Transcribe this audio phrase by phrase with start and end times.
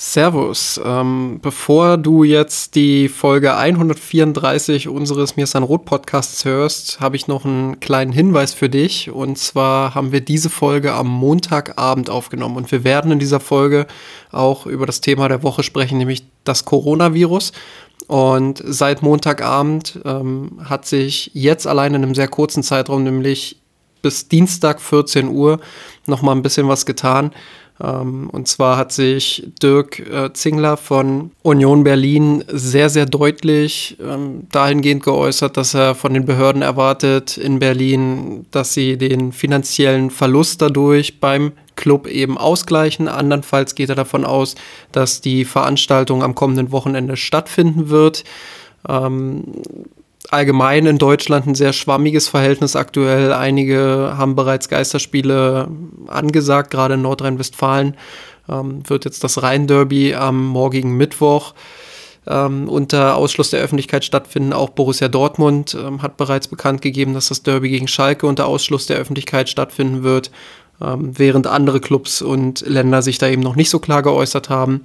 [0.00, 0.80] Servus.
[0.84, 7.26] Ähm, bevor du jetzt die Folge 134 unseres Mir San Rot Podcasts hörst, habe ich
[7.26, 9.10] noch einen kleinen Hinweis für dich.
[9.10, 12.56] Und zwar haben wir diese Folge am Montagabend aufgenommen.
[12.56, 13.88] Und wir werden in dieser Folge
[14.30, 17.50] auch über das Thema der Woche sprechen, nämlich das Coronavirus.
[18.06, 23.56] Und seit Montagabend ähm, hat sich jetzt allein in einem sehr kurzen Zeitraum, nämlich
[24.00, 25.58] bis Dienstag 14 Uhr,
[26.06, 27.32] noch mal ein bisschen was getan.
[27.82, 34.46] Ähm, und zwar hat sich Dirk äh, Zingler von Union Berlin sehr, sehr deutlich ähm,
[34.50, 40.60] dahingehend geäußert, dass er von den Behörden erwartet in Berlin, dass sie den finanziellen Verlust
[40.60, 43.06] dadurch beim Club eben ausgleichen.
[43.06, 44.56] Andernfalls geht er davon aus,
[44.90, 48.24] dass die Veranstaltung am kommenden Wochenende stattfinden wird.
[48.88, 49.44] Ähm,
[50.30, 53.32] allgemein in Deutschland ein sehr schwammiges Verhältnis aktuell.
[53.32, 55.68] Einige haben bereits Geisterspiele
[56.06, 57.96] angesagt, gerade in Nordrhein-Westfalen
[58.48, 61.54] ähm, wird jetzt das Rhein-Derby am morgigen Mittwoch
[62.26, 64.52] ähm, unter Ausschluss der Öffentlichkeit stattfinden.
[64.52, 68.86] Auch Borussia Dortmund ähm, hat bereits bekannt gegeben, dass das Derby gegen Schalke unter Ausschluss
[68.86, 70.30] der Öffentlichkeit stattfinden wird,
[70.80, 74.82] ähm, während andere Clubs und Länder sich da eben noch nicht so klar geäußert haben.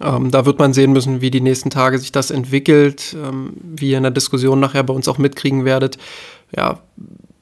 [0.00, 3.90] Ähm, da wird man sehen müssen, wie die nächsten Tage sich das entwickelt, ähm, wie
[3.90, 5.98] ihr in der Diskussion nachher bei uns auch mitkriegen werdet.
[6.56, 6.80] Ja,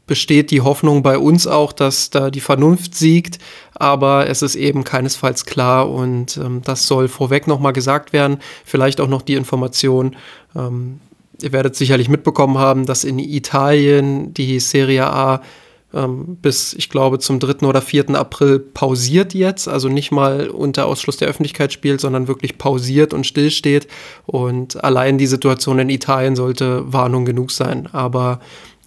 [0.09, 3.39] besteht die Hoffnung bei uns auch, dass da die Vernunft siegt,
[3.75, 8.39] aber es ist eben keinesfalls klar und ähm, das soll vorweg nochmal gesagt werden.
[8.64, 10.17] Vielleicht auch noch die Information,
[10.56, 10.98] ähm,
[11.41, 15.42] ihr werdet sicherlich mitbekommen haben, dass in Italien die Serie A
[15.91, 17.67] bis, ich glaube, zum 3.
[17.67, 18.11] oder 4.
[18.11, 23.27] April pausiert jetzt, also nicht mal unter Ausschluss der Öffentlichkeit spielt, sondern wirklich pausiert und
[23.27, 23.89] stillsteht.
[24.27, 27.89] Und allein die Situation in Italien sollte Warnung genug sein.
[27.92, 28.41] Aber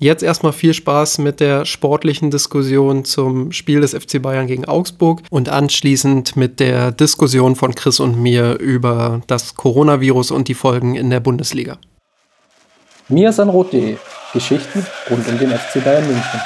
[0.04, 5.22] Jetzt erstmal viel Spaß mit der sportlichen Diskussion zum Spiel des FC Bayern gegen Augsburg
[5.30, 10.96] und anschließend mit der Diskussion von Chris und mir über das Coronavirus und die Folgen
[10.96, 11.78] in der Bundesliga.
[13.10, 13.98] Mir Sanrot.de
[14.34, 16.42] Geschichten rund um den FC Bayern München.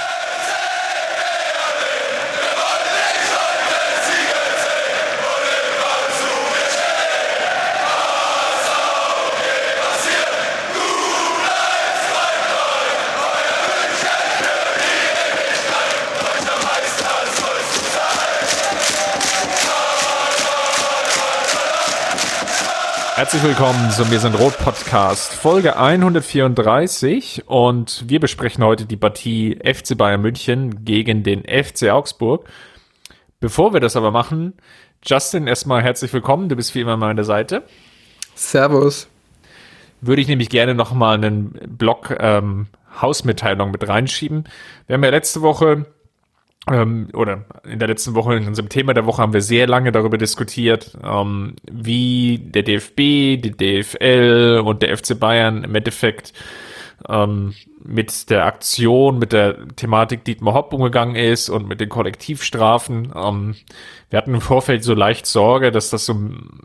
[23.16, 29.58] Herzlich willkommen zum Wir sind Rot Podcast, Folge 134 und wir besprechen heute die Partie
[29.64, 32.46] FC Bayern München gegen den FC Augsburg.
[33.40, 34.52] Bevor wir das aber machen,
[35.06, 37.64] Justin, erstmal herzlich willkommen, du bist wie immer an meiner Seite.
[38.36, 39.08] Servus.
[40.02, 42.68] Würde ich nämlich gerne nochmal einen Blog ähm,
[43.02, 44.44] Hausmitteilung mit reinschieben.
[44.88, 45.86] Wir haben ja letzte Woche
[46.72, 49.92] ähm, oder in der letzten Woche, in unserem Thema der Woche, haben wir sehr lange
[49.92, 52.98] darüber diskutiert, ähm, wie der DFB,
[53.42, 56.34] die DFL und der FC Bayern im Endeffekt
[57.08, 57.54] ähm,
[57.88, 63.14] mit der Aktion, mit der Thematik Dietmar Hopp umgegangen ist und mit den Kollektivstrafen.
[63.16, 63.56] Ähm,
[64.10, 66.16] wir hatten im Vorfeld so leicht Sorge, dass das so,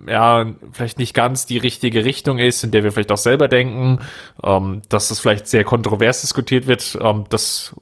[0.06, 3.98] ja, vielleicht nicht ganz die richtige Richtung ist, in der wir vielleicht auch selber denken,
[4.44, 6.98] ähm, dass das vielleicht sehr kontrovers diskutiert wird.
[7.00, 7.74] Ähm, das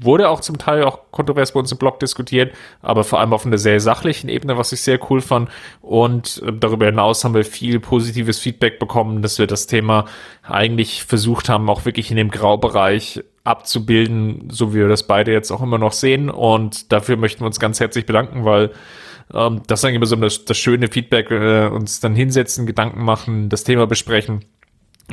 [0.00, 3.46] wurde auch zum Teil auch kontrovers bei uns im Blog diskutiert, aber vor allem auf
[3.46, 5.50] einer sehr sachlichen Ebene, was ich sehr cool fand.
[5.80, 10.06] Und äh, darüber hinaus haben wir viel positives Feedback bekommen, dass wir das Thema
[10.42, 15.50] eigentlich versucht haben, auch wirklich in dem Graubereich abzubilden, so wie wir das beide jetzt
[15.52, 16.28] auch immer noch sehen.
[16.28, 18.70] Und dafür möchten wir uns ganz herzlich bedanken, weil
[19.32, 23.04] ähm, das ist eigentlich immer so das, das schöne Feedback, äh, uns dann hinsetzen, Gedanken
[23.04, 24.44] machen, das Thema besprechen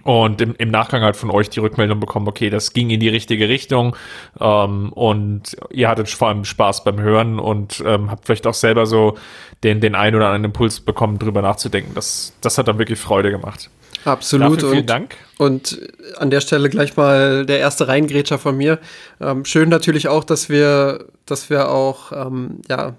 [0.03, 3.09] und im, im Nachgang halt von euch die Rückmeldung bekommen, okay, das ging in die
[3.09, 3.95] richtige Richtung
[4.39, 8.85] ähm, und ihr hattet vor allem Spaß beim Hören und ähm, habt vielleicht auch selber
[8.85, 9.17] so
[9.63, 11.93] den, den ein oder anderen Impuls bekommen, drüber nachzudenken.
[11.95, 13.69] Das, das hat dann wirklich Freude gemacht.
[14.05, 14.57] Absolut.
[14.57, 15.15] Dafür vielen und, Dank.
[15.37, 15.81] Und
[16.17, 18.79] an der Stelle gleich mal der erste Reingrätscher von mir.
[19.21, 22.95] Ähm, schön natürlich auch, dass wir, dass wir auch ähm, ja,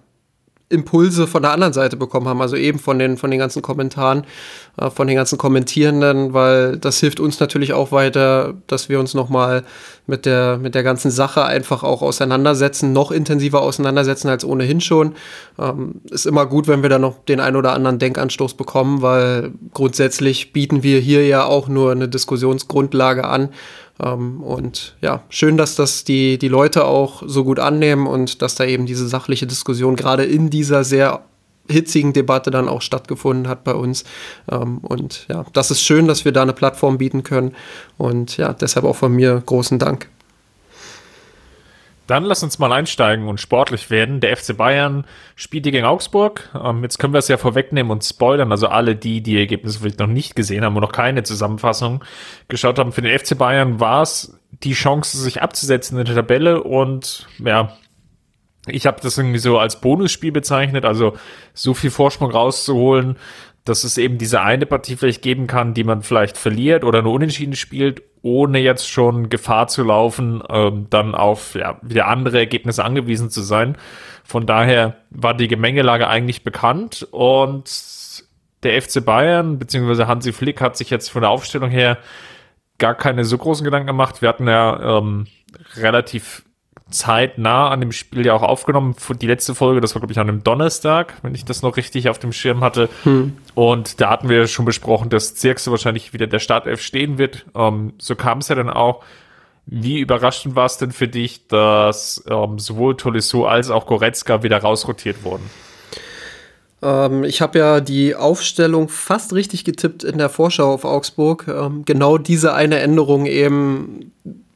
[0.71, 4.25] Impulse von der anderen Seite bekommen haben, also eben von den, von den ganzen Kommentaren,
[4.79, 9.13] äh, von den ganzen Kommentierenden, weil das hilft uns natürlich auch weiter, dass wir uns
[9.13, 9.65] nochmal
[10.07, 15.17] mit der, mit der ganzen Sache einfach auch auseinandersetzen, noch intensiver auseinandersetzen als ohnehin schon.
[15.59, 19.51] Ähm, ist immer gut, wenn wir da noch den ein oder anderen Denkanstoß bekommen, weil
[19.75, 23.51] grundsätzlich bieten wir hier ja auch nur eine Diskussionsgrundlage an
[24.03, 28.55] ähm, und ja, schön, dass das die, die Leute auch so gut annehmen und dass
[28.55, 31.25] da eben diese sachliche Diskussion gerade in dieser sehr
[31.69, 34.05] hitzigen Debatte dann auch stattgefunden hat bei uns.
[34.51, 37.55] Ähm, und ja, das ist schön, dass wir da eine Plattform bieten können.
[37.97, 40.09] Und ja, deshalb auch von mir großen Dank.
[42.11, 44.19] Dann lass uns mal einsteigen und sportlich werden.
[44.19, 45.05] Der FC Bayern
[45.37, 46.51] spielt gegen Augsburg.
[46.61, 48.51] Ähm, jetzt können wir es ja vorwegnehmen und spoilern.
[48.51, 52.03] Also alle die, die Ergebnisse vielleicht noch nicht gesehen haben und noch keine Zusammenfassung
[52.49, 52.91] geschaut haben.
[52.91, 57.77] Für den FC Bayern war es die Chance, sich abzusetzen in der Tabelle und ja,
[58.67, 61.15] ich habe das irgendwie so als Bonusspiel bezeichnet, also
[61.55, 63.17] so viel Vorsprung rauszuholen,
[63.65, 67.13] dass es eben diese eine Partie vielleicht geben kann, die man vielleicht verliert oder nur
[67.13, 72.85] unentschieden spielt, ohne jetzt schon Gefahr zu laufen, ähm, dann auf ja, wieder andere Ergebnisse
[72.85, 73.77] angewiesen zu sein.
[74.25, 77.71] Von daher war die Gemengelage eigentlich bekannt und
[78.63, 80.05] der FC Bayern bzw.
[80.05, 81.99] Hansi Flick hat sich jetzt von der Aufstellung her
[82.79, 84.23] gar keine so großen Gedanken gemacht.
[84.23, 85.27] Wir hatten ja ähm,
[85.77, 86.45] relativ
[86.91, 88.97] zeitnah an dem Spiel ja auch aufgenommen.
[89.21, 92.09] Die letzte Folge, das war, glaube ich, an einem Donnerstag, wenn ich das noch richtig
[92.09, 92.89] auf dem Schirm hatte.
[93.05, 93.37] Hm.
[93.55, 97.47] Und da hatten wir schon besprochen, dass Zirkse wahrscheinlich wieder der Startelf stehen wird.
[97.55, 99.05] Ähm, so kam es ja dann auch.
[99.67, 104.59] Wie überraschend war es denn für dich, dass ähm, sowohl Tolisso als auch Goretzka wieder
[104.59, 105.49] rausrotiert wurden?
[106.83, 111.47] Ähm, ich habe ja die Aufstellung fast richtig getippt in der Vorschau auf Augsburg.
[111.49, 114.13] Ähm, genau diese eine Änderung eben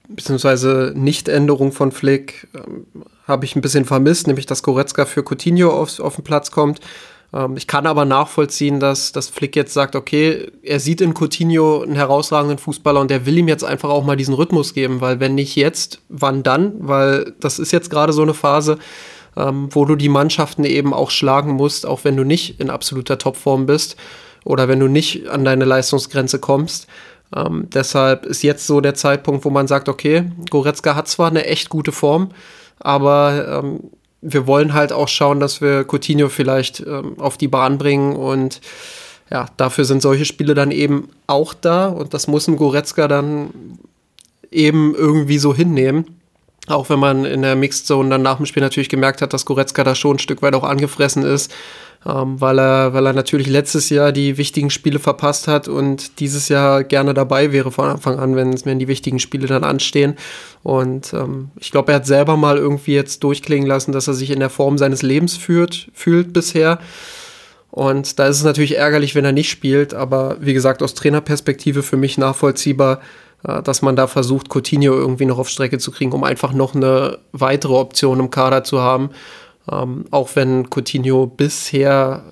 [0.08, 2.86] beziehungsweise Nichtänderung von Flick ähm,
[3.26, 6.80] habe ich ein bisschen vermisst, nämlich dass Goretzka für Coutinho auf, auf den Platz kommt.
[7.32, 11.82] Ähm, ich kann aber nachvollziehen, dass, dass Flick jetzt sagt, okay, er sieht in Coutinho
[11.82, 15.20] einen herausragenden Fußballer und der will ihm jetzt einfach auch mal diesen Rhythmus geben, weil
[15.20, 16.74] wenn nicht jetzt, wann dann?
[16.78, 18.78] Weil das ist jetzt gerade so eine Phase,
[19.36, 23.18] ähm, wo du die Mannschaften eben auch schlagen musst, auch wenn du nicht in absoluter
[23.18, 23.96] Topform bist
[24.44, 26.86] oder wenn du nicht an deine Leistungsgrenze kommst.
[27.34, 31.46] Ähm, deshalb ist jetzt so der Zeitpunkt, wo man sagt, okay, Goretzka hat zwar eine
[31.46, 32.30] echt gute Form,
[32.78, 33.80] aber ähm,
[34.20, 38.60] wir wollen halt auch schauen, dass wir Coutinho vielleicht ähm, auf die Bahn bringen und
[39.30, 43.78] ja, dafür sind solche Spiele dann eben auch da und das muss ein Goretzka dann
[44.50, 46.20] eben irgendwie so hinnehmen.
[46.66, 49.44] Auch wenn man in der Mixed Zone dann nach dem Spiel natürlich gemerkt hat, dass
[49.44, 51.52] Goretzka da schon ein Stück weit auch angefressen ist
[52.06, 56.48] ähm, weil, er, weil er natürlich letztes Jahr die wichtigen Spiele verpasst hat und dieses
[56.48, 60.16] Jahr gerne dabei wäre von Anfang an, wenn, wenn die wichtigen Spiele dann anstehen.
[60.62, 64.30] Und ähm, ich glaube, er hat selber mal irgendwie jetzt durchklingen lassen, dass er sich
[64.30, 66.78] in der Form seines Lebens fühlt, fühlt bisher.
[67.70, 71.82] Und da ist es natürlich ärgerlich, wenn er nicht spielt, aber wie gesagt, aus Trainerperspektive
[71.82, 73.00] für mich nachvollziehbar,
[73.44, 76.74] äh, dass man da versucht, Coutinho irgendwie noch auf Strecke zu kriegen, um einfach noch
[76.74, 79.10] eine weitere Option im Kader zu haben.
[79.70, 82.24] Ähm, auch wenn Coutinho bisher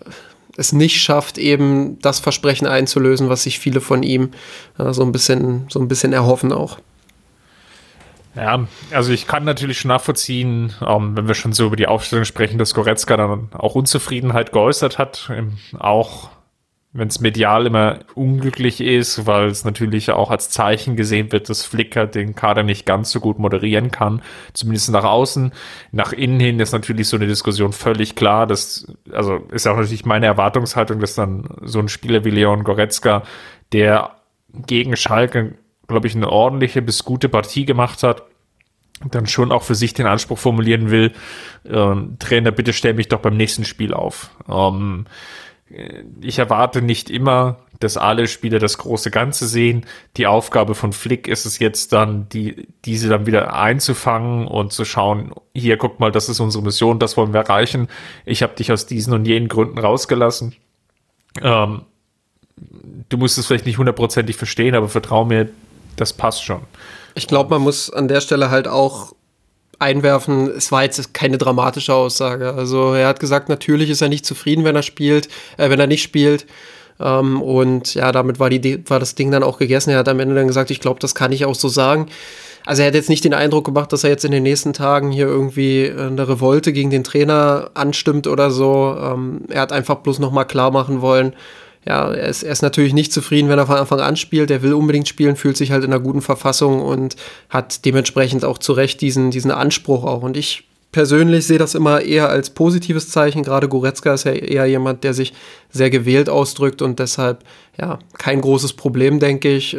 [0.56, 4.32] es nicht schafft, eben das Versprechen einzulösen, was sich viele von ihm
[4.78, 6.78] äh, so, ein bisschen, so ein bisschen erhoffen auch.
[8.34, 12.24] Ja, also ich kann natürlich schon nachvollziehen, ähm, wenn wir schon so über die Aufstellung
[12.24, 15.30] sprechen, dass Goretzka dann auch Unzufriedenheit geäußert hat,
[15.78, 16.30] auch
[16.94, 21.64] wenn es medial immer unglücklich ist, weil es natürlich auch als Zeichen gesehen wird, dass
[21.64, 24.20] Flickr den Kader nicht ganz so gut moderieren kann,
[24.52, 25.52] zumindest nach außen.
[25.90, 28.46] Nach innen hin ist natürlich so eine Diskussion völlig klar.
[28.46, 33.22] Das, also ist auch natürlich meine Erwartungshaltung, dass dann so ein Spieler wie Leon Goretzka,
[33.72, 34.10] der
[34.52, 35.54] gegen Schalke,
[35.88, 38.24] glaube ich, eine ordentliche bis gute Partie gemacht hat,
[39.10, 41.12] dann schon auch für sich den Anspruch formulieren will,
[41.64, 44.30] äh, Trainer, bitte stell mich doch beim nächsten Spiel auf.
[44.46, 45.06] Ähm,
[46.20, 49.86] ich erwarte nicht immer, dass alle Spieler das große Ganze sehen.
[50.16, 54.84] Die Aufgabe von Flick ist es jetzt dann, die, diese dann wieder einzufangen und zu
[54.84, 57.88] schauen, hier, guck mal, das ist unsere Mission, das wollen wir erreichen.
[58.24, 60.54] Ich habe dich aus diesen und jenen Gründen rausgelassen.
[61.40, 61.82] Ähm,
[63.08, 65.48] du musst es vielleicht nicht hundertprozentig verstehen, aber vertrau mir,
[65.96, 66.60] das passt schon.
[67.14, 69.12] Ich glaube, man muss an der Stelle halt auch
[69.82, 72.54] einwerfen, es war jetzt keine dramatische Aussage.
[72.54, 75.86] Also er hat gesagt, natürlich ist er nicht zufrieden, wenn er spielt, äh, wenn er
[75.86, 76.46] nicht spielt.
[77.00, 79.90] Ähm, und ja, damit war, die, war das Ding dann auch gegessen.
[79.90, 82.06] Er hat am Ende dann gesagt, ich glaube, das kann ich auch so sagen.
[82.64, 85.10] Also er hat jetzt nicht den Eindruck gemacht, dass er jetzt in den nächsten Tagen
[85.10, 88.96] hier irgendwie eine Revolte gegen den Trainer anstimmt oder so.
[89.00, 91.34] Ähm, er hat einfach bloß nochmal klar machen wollen,
[91.84, 94.50] ja, er ist, er ist natürlich nicht zufrieden, wenn er von Anfang an spielt.
[94.50, 97.16] Er will unbedingt spielen, fühlt sich halt in einer guten Verfassung und
[97.48, 100.22] hat dementsprechend auch zu Recht diesen, diesen Anspruch auch.
[100.22, 103.42] Und ich persönlich sehe das immer eher als positives Zeichen.
[103.42, 105.32] Gerade Goretzka ist ja eher jemand, der sich
[105.70, 107.42] sehr gewählt ausdrückt und deshalb
[107.80, 109.76] ja kein großes Problem, denke ich.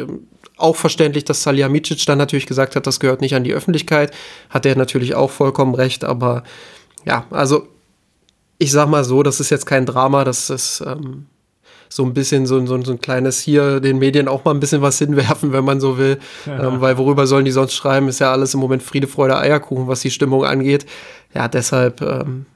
[0.56, 4.12] Auch verständlich, dass Salihamidzic dann natürlich gesagt hat, das gehört nicht an die Öffentlichkeit.
[4.50, 6.42] Hat er natürlich auch vollkommen recht, aber
[7.06, 7.66] ja, also
[8.58, 11.26] ich sag mal so, das ist jetzt kein Drama, das ist ähm,
[11.94, 14.82] so ein bisschen so, so, so ein kleines hier den Medien auch mal ein bisschen
[14.82, 16.18] was hinwerfen, wenn man so will.
[16.44, 16.66] Ja.
[16.66, 18.08] Ähm, weil worüber sollen die sonst schreiben?
[18.08, 20.86] Ist ja alles im Moment Friede, Freude, Eierkuchen, was die Stimmung angeht.
[21.34, 22.46] Ja, deshalb ähm,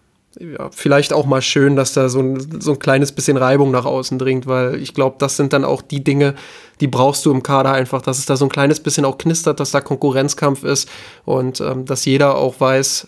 [0.40, 3.84] ja, vielleicht auch mal schön, dass da so ein, so ein kleines bisschen Reibung nach
[3.84, 6.34] außen dringt, weil ich glaube, das sind dann auch die Dinge,
[6.80, 9.60] die brauchst du im Kader einfach, dass es da so ein kleines bisschen auch knistert,
[9.60, 10.88] dass da Konkurrenzkampf ist
[11.24, 13.06] und ähm, dass jeder auch weiß,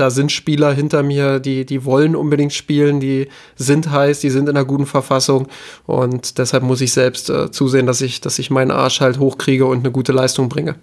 [0.00, 4.48] da sind Spieler hinter mir, die, die wollen unbedingt spielen, die sind heiß, die sind
[4.48, 5.48] in einer guten Verfassung
[5.86, 9.66] und deshalb muss ich selbst äh, zusehen, dass ich, dass ich meinen Arsch halt hochkriege
[9.66, 10.76] und eine gute Leistung bringe.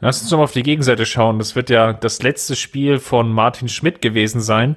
[0.00, 1.38] Lass uns nochmal auf die Gegenseite schauen.
[1.38, 4.76] Das wird ja das letzte Spiel von Martin Schmidt gewesen sein,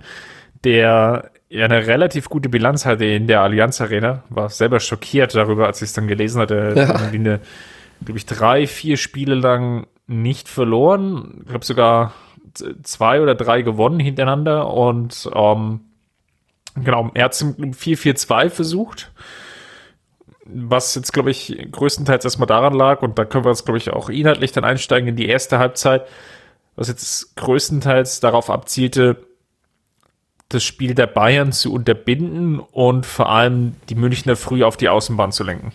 [0.63, 4.23] der ja eine relativ gute Bilanz hatte in der Allianz Arena.
[4.29, 6.73] War selber schockiert darüber, als ich es dann gelesen hatte.
[6.75, 6.95] Ja.
[6.95, 7.39] Eine,
[8.03, 11.39] glaube ich, drei, vier Spiele lang nicht verloren.
[11.41, 12.13] Ich glaube sogar
[12.83, 15.81] zwei oder drei gewonnen hintereinander und ähm,
[16.75, 19.11] genau, er hat es im 4-4-2 versucht
[20.45, 23.91] was jetzt, glaube ich, größtenteils erstmal daran lag, und da können wir jetzt, glaube ich,
[23.91, 26.05] auch inhaltlich dann einsteigen in die erste Halbzeit,
[26.75, 29.17] was jetzt größtenteils darauf abzielte,
[30.49, 35.31] das Spiel der Bayern zu unterbinden und vor allem die Münchner früh auf die Außenbahn
[35.31, 35.71] zu lenken.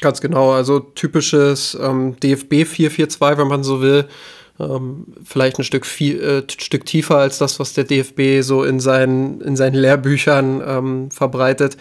[0.00, 4.06] Ganz genau, also typisches ähm, DFB 4-4-2, wenn man so will.
[4.60, 8.78] Ähm, vielleicht ein Stück, viel, äh, Stück tiefer als das, was der DFB so in
[8.78, 11.76] seinen, in seinen Lehrbüchern ähm, verbreitet.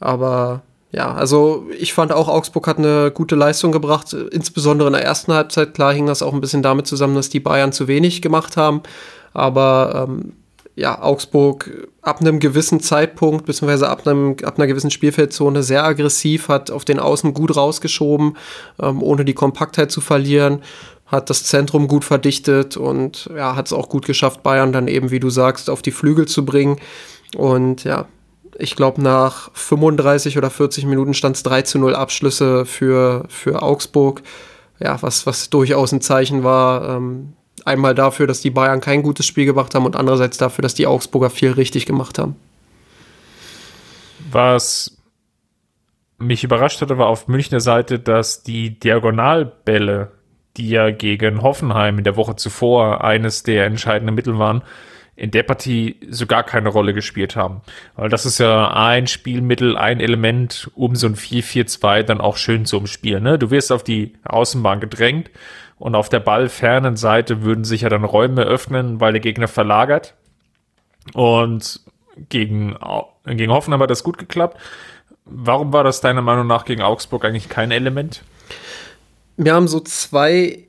[0.00, 5.04] Aber ja, also ich fand auch, Augsburg hat eine gute Leistung gebracht, insbesondere in der
[5.04, 5.74] ersten Halbzeit.
[5.74, 8.82] Klar hing das auch ein bisschen damit zusammen, dass die Bayern zu wenig gemacht haben.
[9.32, 10.32] Aber ähm,
[10.76, 16.48] ja, Augsburg ab einem gewissen Zeitpunkt, beziehungsweise ab, einem, ab einer gewissen Spielfeldzone sehr aggressiv,
[16.48, 18.36] hat auf den Außen gut rausgeschoben,
[18.80, 20.62] ähm, ohne die Kompaktheit zu verlieren,
[21.06, 25.10] hat das Zentrum gut verdichtet und ja, hat es auch gut geschafft, Bayern dann eben,
[25.10, 26.78] wie du sagst, auf die Flügel zu bringen.
[27.36, 28.06] Und ja,
[28.58, 33.62] ich glaube, nach 35 oder 40 Minuten stand es 3 zu 0 Abschlüsse für, für
[33.62, 34.22] Augsburg.
[34.80, 36.96] Ja, was, was durchaus ein Zeichen war.
[36.96, 37.34] Ähm,
[37.64, 40.86] einmal dafür, dass die Bayern kein gutes Spiel gemacht haben und andererseits dafür, dass die
[40.86, 42.36] Augsburger viel richtig gemacht haben.
[44.30, 44.96] Was
[46.18, 50.12] mich überrascht hatte, war auf Münchner Seite, dass die Diagonalbälle,
[50.56, 54.62] die ja gegen Hoffenheim in der Woche zuvor eines der entscheidenden Mittel waren,
[55.16, 57.62] in der Partie so gar keine Rolle gespielt haben.
[57.96, 62.64] Weil das ist ja ein Spielmittel, ein Element, um so ein 4-4-2 dann auch schön
[62.64, 63.22] zu umspielen.
[63.22, 63.38] Ne?
[63.38, 65.30] Du wirst auf die Außenbahn gedrängt
[65.78, 70.14] und auf der ballfernen Seite würden sich ja dann Räume öffnen, weil der Gegner verlagert.
[71.12, 71.80] Und
[72.28, 72.76] gegen,
[73.24, 74.58] gegen Hoffenheim hat das gut geklappt.
[75.24, 78.22] Warum war das deiner Meinung nach gegen Augsburg eigentlich kein Element?
[79.36, 80.68] Wir haben so zwei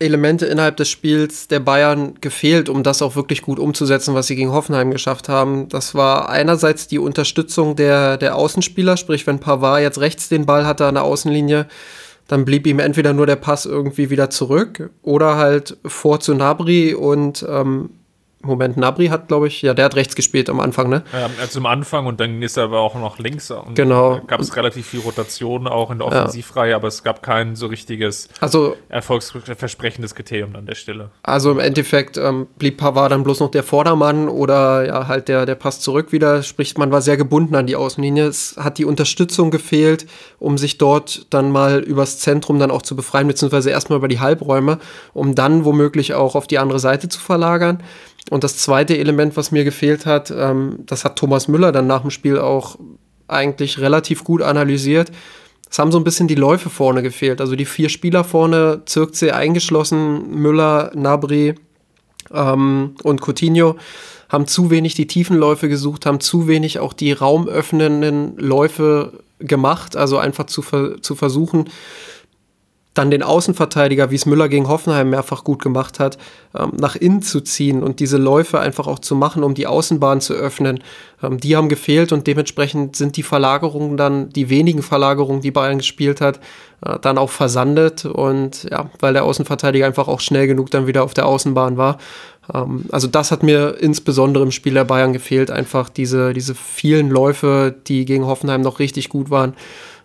[0.00, 4.34] Elemente innerhalb des Spiels der Bayern gefehlt, um das auch wirklich gut umzusetzen, was sie
[4.34, 5.68] gegen Hoffenheim geschafft haben.
[5.68, 10.66] Das war einerseits die Unterstützung der, der Außenspieler, sprich, wenn Pavard jetzt rechts den Ball
[10.66, 11.66] hatte an der Außenlinie,
[12.28, 16.94] dann blieb ihm entweder nur der Pass irgendwie wieder zurück oder halt vor zu Nabri
[16.94, 17.90] und ähm,
[18.42, 21.02] Moment, Nabri hat, glaube ich, ja, der hat rechts gespielt am Anfang, ne?
[21.12, 23.50] Ja, also am Anfang und dann ist er aber auch noch links.
[23.50, 24.14] Und genau.
[24.14, 26.76] Da gab es relativ viel Rotation auch in der Offensivreihe, ja.
[26.76, 31.10] aber es gab kein so richtiges also, erfolgsversprechendes Kriterium an der Stelle.
[31.22, 35.44] Also im Endeffekt ähm, blieb Pavard dann bloß noch der Vordermann oder ja, halt der,
[35.44, 36.42] der Pass zurück wieder.
[36.42, 38.24] Sprich, man war sehr gebunden an die Außenlinie.
[38.24, 40.06] Es hat die Unterstützung gefehlt,
[40.38, 44.20] um sich dort dann mal übers Zentrum dann auch zu befreien, beziehungsweise erstmal über die
[44.20, 44.78] Halbräume,
[45.12, 47.82] um dann womöglich auch auf die andere Seite zu verlagern.
[48.28, 52.02] Und das zweite Element, was mir gefehlt hat, ähm, das hat Thomas Müller dann nach
[52.02, 52.76] dem Spiel auch
[53.28, 55.10] eigentlich relativ gut analysiert.
[55.70, 57.40] Es haben so ein bisschen die Läufe vorne gefehlt.
[57.40, 61.54] Also die vier Spieler vorne, Zirkzee eingeschlossen, Müller, Nabri
[62.32, 63.76] ähm, und Coutinho,
[64.28, 69.96] haben zu wenig die Tiefenläufe gesucht, haben zu wenig auch die raumöffnenden Läufe gemacht.
[69.96, 70.62] Also einfach zu,
[71.00, 71.70] zu versuchen,
[73.00, 76.18] dann den Außenverteidiger, wie es Müller gegen Hoffenheim mehrfach gut gemacht hat,
[76.54, 80.20] ähm, nach innen zu ziehen und diese Läufe einfach auch zu machen, um die Außenbahn
[80.20, 80.80] zu öffnen.
[81.22, 85.78] Ähm, die haben gefehlt und dementsprechend sind die Verlagerungen dann, die wenigen Verlagerungen, die Bayern
[85.78, 86.40] gespielt hat,
[86.84, 91.02] äh, dann auch versandet und ja, weil der Außenverteidiger einfach auch schnell genug dann wieder
[91.02, 91.96] auf der Außenbahn war.
[92.52, 97.08] Ähm, also das hat mir insbesondere im Spiel der Bayern gefehlt, einfach diese, diese vielen
[97.08, 99.54] Läufe, die gegen Hoffenheim noch richtig gut waren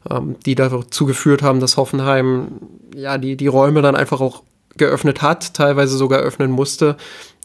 [0.09, 2.59] ähm, die dazu geführt haben, dass Hoffenheim
[2.95, 4.43] ja die, die Räume dann einfach auch
[4.77, 6.97] geöffnet hat, teilweise sogar öffnen musste.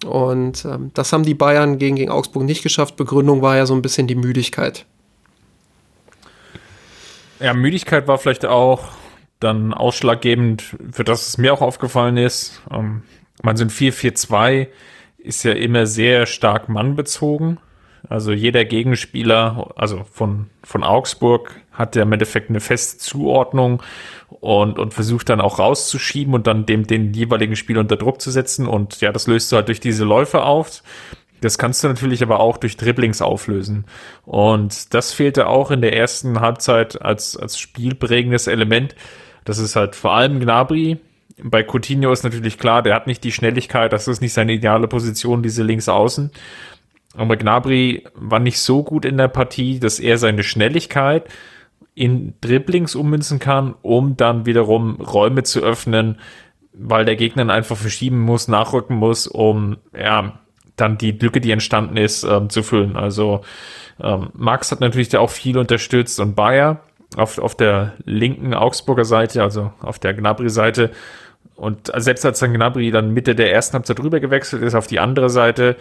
[0.05, 2.97] Und ähm, das haben die Bayern gegen, gegen Augsburg nicht geschafft.
[2.97, 4.87] Begründung war ja so ein bisschen die Müdigkeit.
[7.39, 8.89] Ja, Müdigkeit war vielleicht auch
[9.39, 12.61] dann ausschlaggebend, für das es mir auch aufgefallen ist.
[12.71, 13.03] Ähm,
[13.43, 14.69] man sind 4-4-2
[15.23, 17.59] ist ja immer sehr stark mannbezogen.
[18.09, 23.83] Also jeder Gegenspieler, also von, von Augsburg, hat ja im Endeffekt eine feste Zuordnung
[24.29, 28.31] und, und versucht dann auch rauszuschieben und dann dem, den jeweiligen Spieler unter Druck zu
[28.31, 28.67] setzen.
[28.67, 30.83] Und ja, das löst du halt durch diese Läufe auf.
[31.41, 33.87] Das kannst du natürlich aber auch durch Dribblings auflösen.
[34.27, 38.95] Und das fehlte auch in der ersten Halbzeit als, als spielprägendes Element.
[39.45, 40.99] Das ist halt vor allem Gnabry.
[41.43, 44.89] Bei Coutinho ist natürlich klar, der hat nicht die Schnelligkeit, das ist nicht seine ideale
[44.89, 46.31] Position, diese Linksaußen.
[47.21, 51.29] Aber Gnabry war nicht so gut in der Partie, dass er seine Schnelligkeit
[51.95, 56.19] in Dribblings ummünzen kann, um dann wiederum Räume zu öffnen,
[56.73, 60.41] weil der Gegner einfach verschieben muss, nachrücken muss, um ja
[60.77, 62.97] dann die Lücke, die entstanden ist, ähm, zu füllen.
[62.97, 63.43] Also
[64.03, 66.81] ähm, Max hat natürlich da auch viel unterstützt und Bayer
[67.17, 70.91] auf, auf der linken Augsburger Seite, also auf der Gnabry-Seite.
[71.55, 75.01] Und selbst als dann Gnabry dann Mitte der ersten Halbzeit rüber gewechselt ist auf die
[75.01, 75.77] andere Seite,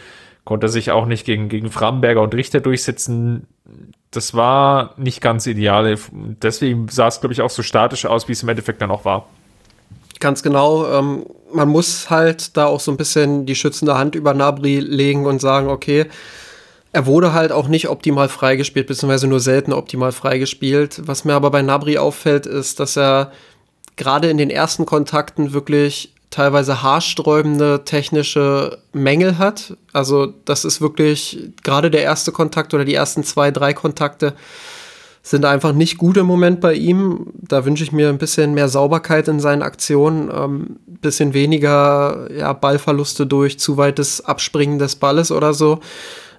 [0.46, 3.48] konnte sich auch nicht gegen, gegen Framberger und Richter durchsetzen.
[4.12, 5.98] Das war nicht ganz ideal.
[6.42, 9.06] Deswegen sah es, glaube ich, auch so statisch aus, wie es im Endeffekt dann auch
[9.06, 9.28] war.
[10.20, 10.92] Ganz genau.
[10.92, 15.26] Ähm, man muss halt da auch so ein bisschen die schützende Hand über Nabri legen
[15.26, 16.08] und sagen, okay,
[16.92, 21.02] er wurde halt auch nicht optimal freigespielt, beziehungsweise nur selten optimal freigespielt.
[21.06, 23.32] Was mir aber bei Nabri auffällt, ist, dass er
[23.96, 29.78] gerade in den ersten Kontakten wirklich teilweise haarsträubende technische Mängel hat.
[29.94, 34.36] Also das ist wirklich gerade der erste Kontakt oder die ersten zwei, drei Kontakte
[35.22, 37.28] sind einfach nicht gut im Moment bei ihm.
[37.36, 42.54] Da wünsche ich mir ein bisschen mehr Sauberkeit in seinen Aktionen, ähm, bisschen weniger ja,
[42.54, 45.80] Ballverluste durch zu weites Abspringen des Balles oder so.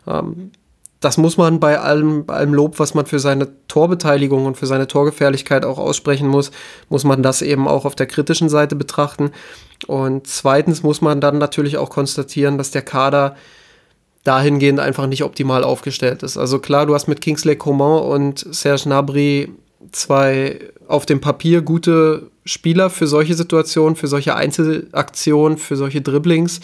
[0.07, 0.53] Ähm,
[1.01, 4.67] das muss man bei allem, bei allem Lob, was man für seine Torbeteiligung und für
[4.67, 6.51] seine Torgefährlichkeit auch aussprechen muss,
[6.91, 9.31] muss man das eben auch auf der kritischen Seite betrachten.
[9.87, 13.35] Und zweitens muss man dann natürlich auch konstatieren, dass der Kader
[14.25, 16.37] dahingehend einfach nicht optimal aufgestellt ist.
[16.37, 19.51] Also klar, du hast mit Kingsley Coman und Serge Nabry
[19.93, 26.61] zwei auf dem Papier gute Spieler für solche Situationen, für solche Einzelaktionen, für solche Dribblings.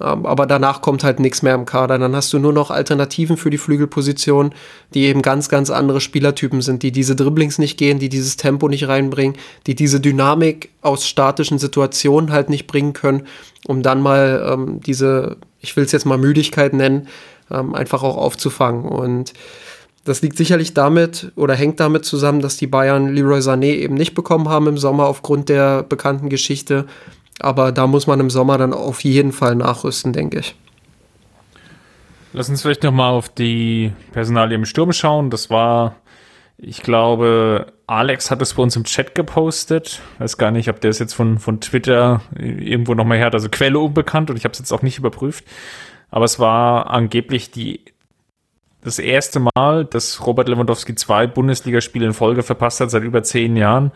[0.00, 1.98] Ähm, aber danach kommt halt nichts mehr im Kader.
[1.98, 4.52] Dann hast du nur noch Alternativen für die Flügelposition,
[4.92, 8.68] die eben ganz, ganz andere Spielertypen sind, die diese Dribblings nicht gehen, die dieses Tempo
[8.68, 9.36] nicht reinbringen,
[9.66, 13.26] die diese Dynamik aus statischen Situationen halt nicht bringen können,
[13.66, 17.08] um dann mal ähm, diese, ich will es jetzt mal Müdigkeit nennen,
[17.50, 18.84] ähm, einfach auch aufzufangen.
[18.84, 19.32] Und
[20.04, 24.14] das liegt sicherlich damit oder hängt damit zusammen, dass die Bayern Leroy Sané eben nicht
[24.14, 26.86] bekommen haben im Sommer aufgrund der bekannten Geschichte.
[27.40, 30.54] Aber da muss man im Sommer dann auf jeden Fall nachrüsten, denke ich.
[32.32, 35.30] Lass uns vielleicht nochmal auf die Personalie im Sturm schauen.
[35.30, 35.96] Das war,
[36.58, 40.00] ich glaube, Alex hat es bei uns im Chat gepostet.
[40.18, 43.34] Weiß gar nicht, ob der es jetzt von, von Twitter irgendwo nochmal her hat.
[43.34, 45.44] Also Quelle unbekannt und ich habe es jetzt auch nicht überprüft.
[46.10, 47.84] Aber es war angeblich die,
[48.82, 53.56] das erste Mal, dass Robert Lewandowski zwei Bundesligaspiele in Folge verpasst hat seit über zehn
[53.56, 53.92] Jahren.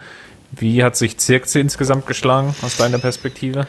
[0.52, 3.66] Wie hat sich Zirkze insgesamt geschlagen aus deiner Perspektive?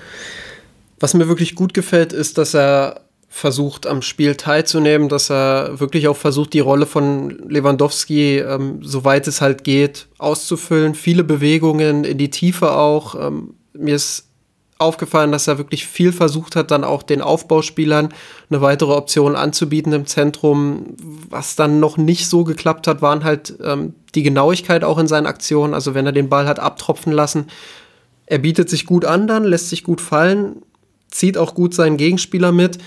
[1.00, 6.08] Was mir wirklich gut gefällt, ist, dass er versucht, am Spiel teilzunehmen, dass er wirklich
[6.08, 10.96] auch versucht, die Rolle von Lewandowski, ähm, soweit es halt geht, auszufüllen.
[10.96, 13.16] Viele Bewegungen in die Tiefe auch.
[13.16, 14.29] Ähm, mir ist
[14.80, 18.10] aufgefallen, dass er wirklich viel versucht hat, dann auch den Aufbauspielern
[18.50, 20.96] eine weitere Option anzubieten im Zentrum.
[21.30, 25.28] Was dann noch nicht so geklappt hat, waren halt ähm, die Genauigkeit auch in seinen
[25.28, 25.74] Aktionen.
[25.74, 27.48] Also wenn er den Ball hat abtropfen lassen,
[28.26, 30.62] er bietet sich gut an, dann lässt sich gut fallen,
[31.10, 32.78] zieht auch gut seinen Gegenspieler mit.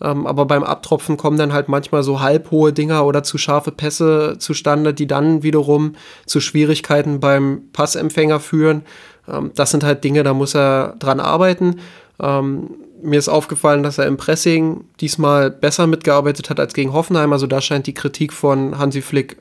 [0.00, 4.36] Ähm, aber beim Abtropfen kommen dann halt manchmal so halbhohe Dinger oder zu scharfe Pässe
[4.38, 5.94] zustande, die dann wiederum
[6.26, 8.82] zu Schwierigkeiten beim Passempfänger führen.
[9.28, 11.80] Ähm, das sind halt Dinge, da muss er dran arbeiten.
[12.20, 12.70] Ähm,
[13.02, 17.32] mir ist aufgefallen, dass er im Pressing diesmal besser mitgearbeitet hat als gegen Hoffenheim.
[17.32, 19.38] Also da scheint die Kritik von Hansi Flick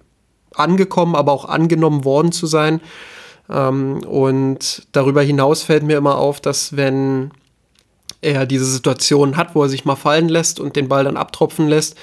[0.56, 2.82] angekommen, aber auch angenommen worden zu sein.
[3.50, 7.32] Ähm, und darüber hinaus fällt mir immer auf, dass wenn
[8.22, 11.68] er diese Situation hat, wo er sich mal fallen lässt und den Ball dann abtropfen
[11.68, 11.96] lässt,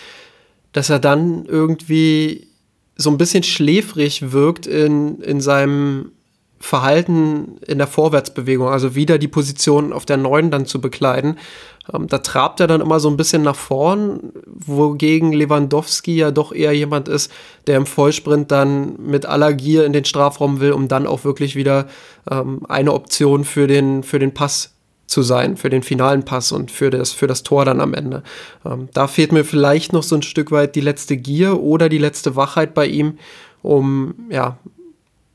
[0.73, 2.49] dass er dann irgendwie
[2.97, 6.13] so ein bisschen schläfrig wirkt in, in seinem
[6.59, 11.39] Verhalten in der Vorwärtsbewegung, also wieder die Position auf der neuen dann zu bekleiden.
[11.93, 16.53] Ähm, da trabt er dann immer so ein bisschen nach vorn, wogegen Lewandowski ja doch
[16.53, 17.31] eher jemand ist,
[17.67, 21.57] der im Vollsprint dann mit aller Gier in den Strafraum will, um dann auch wirklich
[21.57, 21.87] wieder
[22.31, 24.73] ähm, eine Option für den, für den Pass
[25.07, 28.23] zu sein, für den finalen Pass und für das, für das Tor dann am Ende.
[28.65, 31.99] Ähm, da fehlt mir vielleicht noch so ein Stück weit die letzte Gier oder die
[31.99, 33.19] letzte Wachheit bei ihm,
[33.63, 34.59] um ja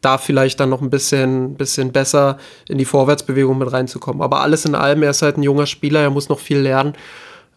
[0.02, 2.38] da vielleicht dann noch ein bisschen, bisschen besser
[2.68, 4.22] in die Vorwärtsbewegung mit reinzukommen.
[4.22, 6.94] Aber alles in allem, er ist halt ein junger Spieler, er muss noch viel lernen.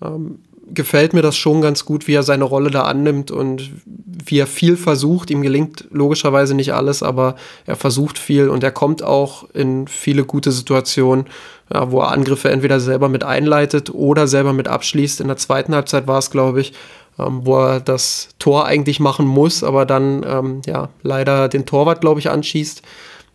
[0.02, 0.38] Ähm,
[0.72, 4.46] gefällt mir das schon ganz gut, wie er seine Rolle da annimmt und wie er
[4.46, 5.30] viel versucht.
[5.30, 10.24] Ihm gelingt logischerweise nicht alles, aber er versucht viel und er kommt auch in viele
[10.24, 11.26] gute Situationen.
[11.72, 15.20] ja, wo er Angriffe entweder selber mit einleitet oder selber mit abschließt.
[15.20, 16.72] In der zweiten Halbzeit war es, glaube ich,
[17.18, 22.00] ähm, wo er das Tor eigentlich machen muss, aber dann ähm, ja leider den Torwart,
[22.00, 22.83] glaube ich, anschießt.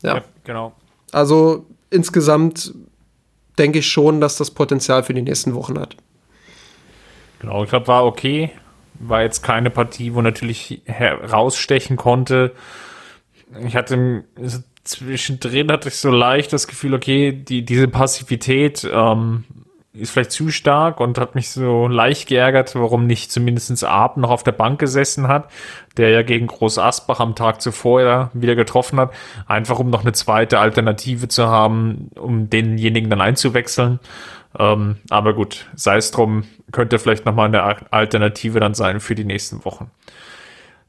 [0.04, 0.16] Ja.
[0.16, 0.74] ja, genau.
[1.12, 2.74] Also insgesamt
[3.58, 5.96] denke ich schon, dass das Potenzial für die nächsten Wochen hat.
[7.40, 8.52] Genau, ich glaube, war okay.
[8.96, 12.54] War jetzt keine Partie, wo natürlich herausstechen konnte.
[13.66, 14.26] Ich hatte
[14.84, 19.46] zwischendrin hatte ich so leicht das Gefühl, okay, die, diese Passivität ähm,
[19.94, 24.30] ist vielleicht zu stark und hat mich so leicht geärgert, warum nicht zumindest Ab noch
[24.30, 25.50] auf der Bank gesessen hat,
[25.98, 29.12] der ja gegen Groß Asbach am Tag zuvor ja wieder getroffen hat,
[29.48, 34.00] einfach um noch eine zweite Alternative zu haben, um denjenigen dann einzuwechseln.
[34.58, 39.26] Ähm, aber gut, sei es drum, könnte vielleicht nochmal eine Alternative dann sein für die
[39.26, 39.92] nächsten Wochen.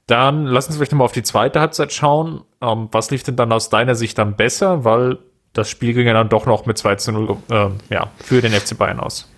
[0.06, 2.42] Dann lass uns vielleicht nochmal auf die zweite Halbzeit schauen.
[2.60, 4.84] Ähm, was lief denn dann aus deiner Sicht dann besser?
[4.84, 5.18] Weil
[5.52, 8.52] das Spiel ging ja dann doch noch mit 2 zu 0 äh, ja, für den
[8.52, 9.28] FC Bayern aus.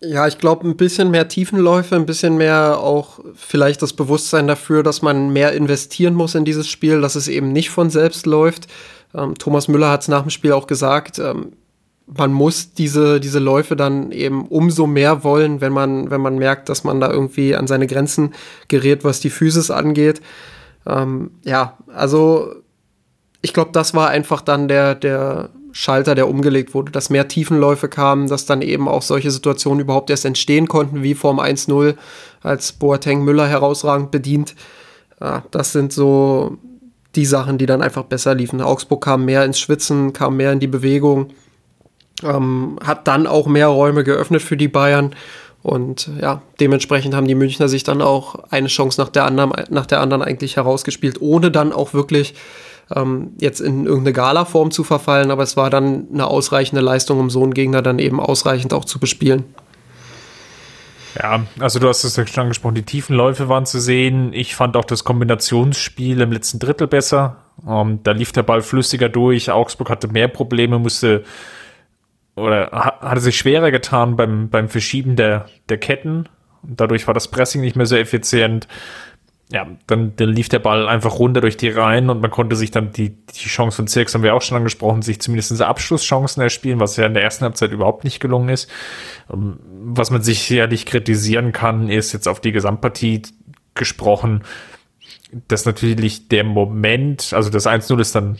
[0.00, 4.82] Ja, ich glaube, ein bisschen mehr Tiefenläufe, ein bisschen mehr auch vielleicht das Bewusstsein dafür,
[4.82, 8.66] dass man mehr investieren muss in dieses Spiel, dass es eben nicht von selbst läuft.
[9.14, 11.52] Ähm, Thomas Müller hat es nach dem Spiel auch gesagt, ähm,
[12.06, 16.68] man muss diese, diese Läufe dann eben umso mehr wollen, wenn man, wenn man merkt,
[16.68, 18.34] dass man da irgendwie an seine Grenzen
[18.68, 20.20] gerät, was die Physis angeht.
[20.86, 22.56] Ähm, ja, also
[23.44, 27.88] ich glaube, das war einfach dann der, der Schalter, der umgelegt wurde, dass mehr Tiefenläufe
[27.88, 31.94] kamen, dass dann eben auch solche Situationen überhaupt erst entstehen konnten, wie vorm 1-0,
[32.42, 34.54] als Boateng Müller herausragend bedient.
[35.20, 36.56] Ja, das sind so
[37.16, 38.62] die Sachen, die dann einfach besser liefen.
[38.62, 41.28] Augsburg kam mehr ins Schwitzen, kam mehr in die Bewegung,
[42.22, 45.14] ähm, hat dann auch mehr Räume geöffnet für die Bayern.
[45.62, 49.86] Und ja, dementsprechend haben die Münchner sich dann auch eine Chance nach der anderen, nach
[49.86, 52.34] der anderen eigentlich herausgespielt, ohne dann auch wirklich
[52.94, 57.30] ähm, jetzt in irgendeine Gala-Form zu verfallen, aber es war dann eine ausreichende Leistung, um
[57.30, 59.44] so einen Gegner dann eben ausreichend auch zu bespielen.
[61.16, 64.32] Ja, also du hast es ja schon angesprochen, die tiefen Läufe waren zu sehen.
[64.32, 67.36] Ich fand auch das Kombinationsspiel im letzten Drittel besser.
[67.68, 69.50] Ähm, da lief der Ball flüssiger durch.
[69.50, 71.22] Augsburg hatte mehr Probleme, musste
[72.34, 76.28] oder hatte sich schwerer getan beim, beim Verschieben der, der Ketten.
[76.64, 78.66] Dadurch war das Pressing nicht mehr so effizient
[79.50, 82.70] ja, dann, dann lief der Ball einfach runter durch die Reihen und man konnte sich
[82.70, 86.80] dann die, die Chance von Zirks, haben wir auch schon angesprochen, sich zumindest Abschlusschancen erspielen,
[86.80, 88.70] was ja in der ersten Halbzeit überhaupt nicht gelungen ist.
[89.32, 93.22] Ähm, was man sich sicherlich kritisieren kann, ist jetzt auf die Gesamtpartie
[93.74, 94.44] gesprochen,
[95.48, 98.38] dass natürlich der Moment, also das 1-0 ist dann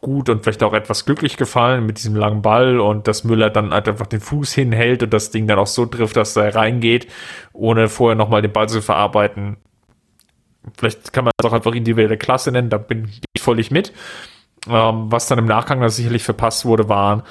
[0.00, 3.72] gut und vielleicht auch etwas glücklich gefallen mit diesem langen Ball und dass Müller dann
[3.72, 7.08] halt einfach den Fuß hinhält und das Ding dann auch so trifft, dass er reingeht,
[7.52, 9.56] ohne vorher nochmal den Ball zu verarbeiten
[10.76, 13.92] Vielleicht kann man es auch einfach individuelle Klasse nennen, da bin ich völlig mit.
[14.68, 17.24] Ähm, was dann im Nachgang dann sicherlich verpasst wurde, war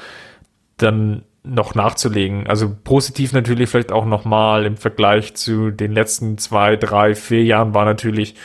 [0.78, 2.48] dann noch nachzulegen.
[2.48, 7.74] Also positiv natürlich vielleicht auch nochmal im Vergleich zu den letzten zwei, drei, vier Jahren
[7.74, 8.36] war natürlich,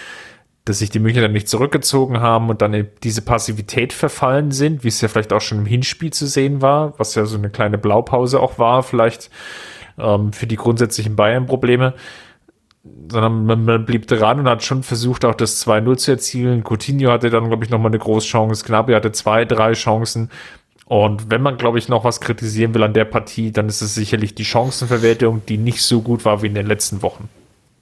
[0.65, 4.85] dass sich die Münchner dann nicht zurückgezogen haben und dann in diese Passivität verfallen sind,
[4.85, 7.51] wie es ja vielleicht auch schon im Hinspiel zu sehen war, was ja so eine
[7.51, 9.31] kleine Blaupause auch war, vielleicht
[9.97, 11.95] ähm, für die grundsätzlichen Bayern-Probleme
[13.11, 16.65] sondern man, man, blieb dran und hat schon versucht, auch das 2-0 zu erzielen.
[16.65, 18.65] Coutinho hatte dann, glaube ich, nochmal eine große Chance.
[18.65, 20.31] Gnabry hatte zwei, drei Chancen.
[20.85, 23.95] Und wenn man, glaube ich, noch was kritisieren will an der Partie, dann ist es
[23.95, 27.29] sicherlich die Chancenverwertung, die nicht so gut war wie in den letzten Wochen.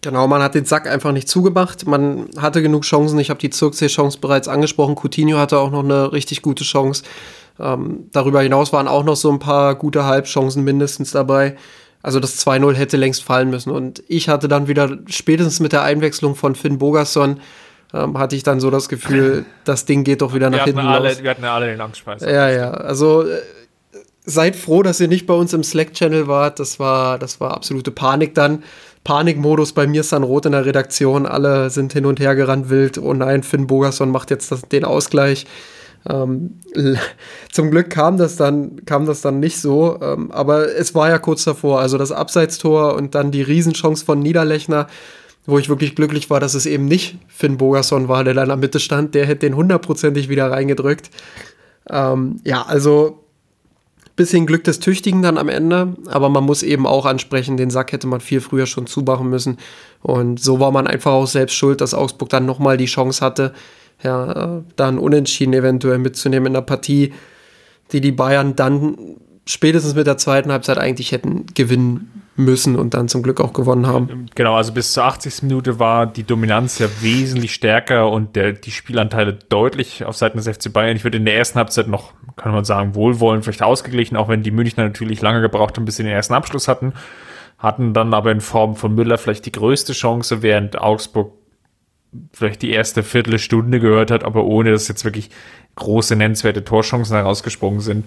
[0.02, 1.86] Genau, man hat den Sack einfach nicht zugemacht.
[1.86, 3.18] Man hatte genug Chancen.
[3.18, 4.96] Ich habe die Zirkzee-Chance bereits angesprochen.
[4.96, 7.04] Coutinho hatte auch noch eine richtig gute Chance.
[7.58, 11.56] Ähm, darüber hinaus waren auch noch so ein paar gute Halbchancen mindestens dabei.
[12.02, 13.70] Also das 2-0 hätte längst fallen müssen.
[13.70, 17.40] Und ich hatte dann wieder, spätestens mit der Einwechslung von Finn Bogerson,
[17.94, 21.08] ähm, hatte ich dann so das Gefühl, das Ding geht doch wieder nach hinten alle,
[21.08, 21.22] los.
[21.22, 22.22] Wir hatten ja alle den Angstspeis.
[22.22, 22.70] Ja, ja.
[22.70, 23.40] Also äh,
[24.24, 26.60] seid froh, dass ihr nicht bei uns im Slack-Channel wart.
[26.60, 28.62] Das war, das war absolute Panik dann.
[29.04, 31.26] Panikmodus bei mir San Rot in der Redaktion.
[31.26, 32.98] Alle sind hin und her gerannt wild.
[32.98, 35.46] Oh nein, Finn Bogerson macht jetzt das, den Ausgleich.
[36.08, 36.60] Ähm,
[37.52, 41.18] zum Glück kam das dann, kam das dann nicht so, ähm, aber es war ja
[41.18, 41.80] kurz davor.
[41.80, 44.86] Also das Abseitstor und dann die Riesenchance von Niederlechner,
[45.46, 48.48] wo ich wirklich glücklich war, dass es eben nicht Finn Bogerson war, der da in
[48.48, 49.14] der Mitte stand.
[49.14, 51.10] Der hätte den hundertprozentig wieder reingedrückt.
[51.88, 53.22] Ähm, ja, also
[54.16, 57.92] bisschen Glück des Tüchtigen dann am Ende, aber man muss eben auch ansprechen, den Sack
[57.92, 59.58] hätte man viel früher schon zumachen müssen.
[60.02, 63.52] Und so war man einfach auch selbst schuld, dass Augsburg dann nochmal die Chance hatte,
[64.02, 67.12] ja, dann Unentschieden eventuell mitzunehmen in der Partie,
[67.92, 68.96] die die Bayern dann
[69.46, 73.86] spätestens mit der zweiten Halbzeit eigentlich hätten gewinnen müssen und dann zum Glück auch gewonnen
[73.86, 74.26] haben.
[74.34, 75.42] Genau, also bis zur 80.
[75.44, 80.48] Minute war die Dominanz ja wesentlich stärker und der, die Spielanteile deutlich auf Seiten des
[80.48, 80.96] FC Bayern.
[80.96, 84.42] Ich würde in der ersten Halbzeit noch, kann man sagen, wohlwollend vielleicht ausgeglichen, auch wenn
[84.42, 86.92] die Münchner natürlich lange gebraucht haben, bis sie den ersten Abschluss hatten.
[87.58, 91.32] Hatten dann aber in Form von Müller vielleicht die größte Chance, während Augsburg
[92.32, 95.30] vielleicht die erste Viertelstunde gehört hat, aber ohne dass jetzt wirklich
[95.74, 98.04] große nennenswerte Torchancen herausgesprungen sind.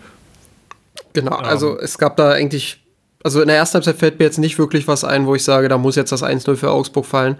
[1.13, 2.79] Genau, also es gab da eigentlich
[3.23, 5.67] also in der ersten Halbzeit fällt mir jetzt nicht wirklich was ein, wo ich sage,
[5.67, 7.35] da muss jetzt das 1-0 für Augsburg fallen.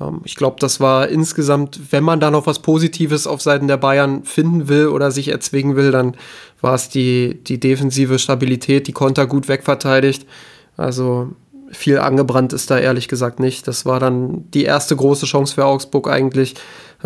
[0.00, 3.76] Ähm, ich glaube, das war insgesamt, wenn man da noch was Positives auf Seiten der
[3.76, 6.16] Bayern finden will oder sich erzwingen will, dann
[6.60, 10.26] war es die, die defensive Stabilität, die Konter gut wegverteidigt.
[10.76, 11.32] Also
[11.72, 13.66] viel angebrannt ist da ehrlich gesagt nicht.
[13.66, 16.54] Das war dann die erste große Chance für Augsburg eigentlich.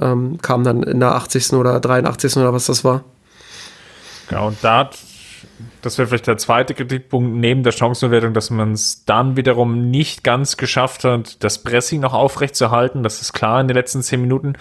[0.00, 1.52] Ähm, kam dann in der 80.
[1.54, 2.36] oder 83.
[2.36, 3.04] oder was das war.
[4.30, 4.98] Ja, und da hat
[5.82, 10.24] das wäre vielleicht der zweite Kritikpunkt neben der Chancenbewertung, dass man es dann wiederum nicht
[10.24, 13.02] ganz geschafft hat, das Pressing noch aufrechtzuerhalten.
[13.02, 14.54] Das ist klar in den letzten zehn Minuten.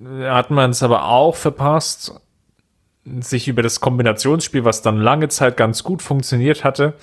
[0.00, 2.14] Hat man es aber auch verpasst,
[3.20, 6.94] sich über das Kombinationsspiel, was dann lange Zeit ganz gut funktioniert hatte,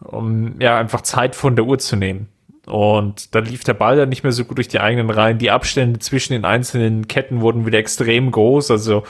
[0.00, 2.28] um ja einfach Zeit von der Uhr zu nehmen.
[2.66, 5.38] Und dann lief der Ball dann nicht mehr so gut durch die eigenen Reihen.
[5.38, 8.72] Die Abstände zwischen den einzelnen Ketten wurden wieder extrem groß.
[8.72, 9.04] Also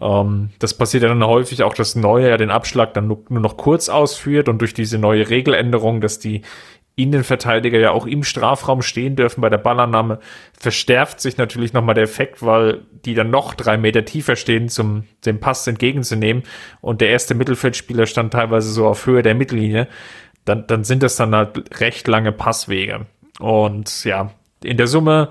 [0.00, 3.40] ähm, das passiert ja dann häufig auch, dass Neuer ja den Abschlag dann nur, nur
[3.40, 6.42] noch kurz ausführt und durch diese neue Regeländerung, dass die
[6.96, 10.20] Innenverteidiger ja auch im Strafraum stehen dürfen bei der Ballannahme,
[10.58, 15.04] verstärkt sich natürlich nochmal der Effekt, weil die dann noch drei Meter tiefer stehen, zum
[15.26, 16.44] dem Pass entgegenzunehmen.
[16.80, 19.88] Und der erste Mittelfeldspieler stand teilweise so auf Höhe der Mittellinie.
[20.44, 23.06] Dann, dann sind das dann halt recht lange Passwege.
[23.40, 24.30] Und ja,
[24.62, 25.30] in der Summe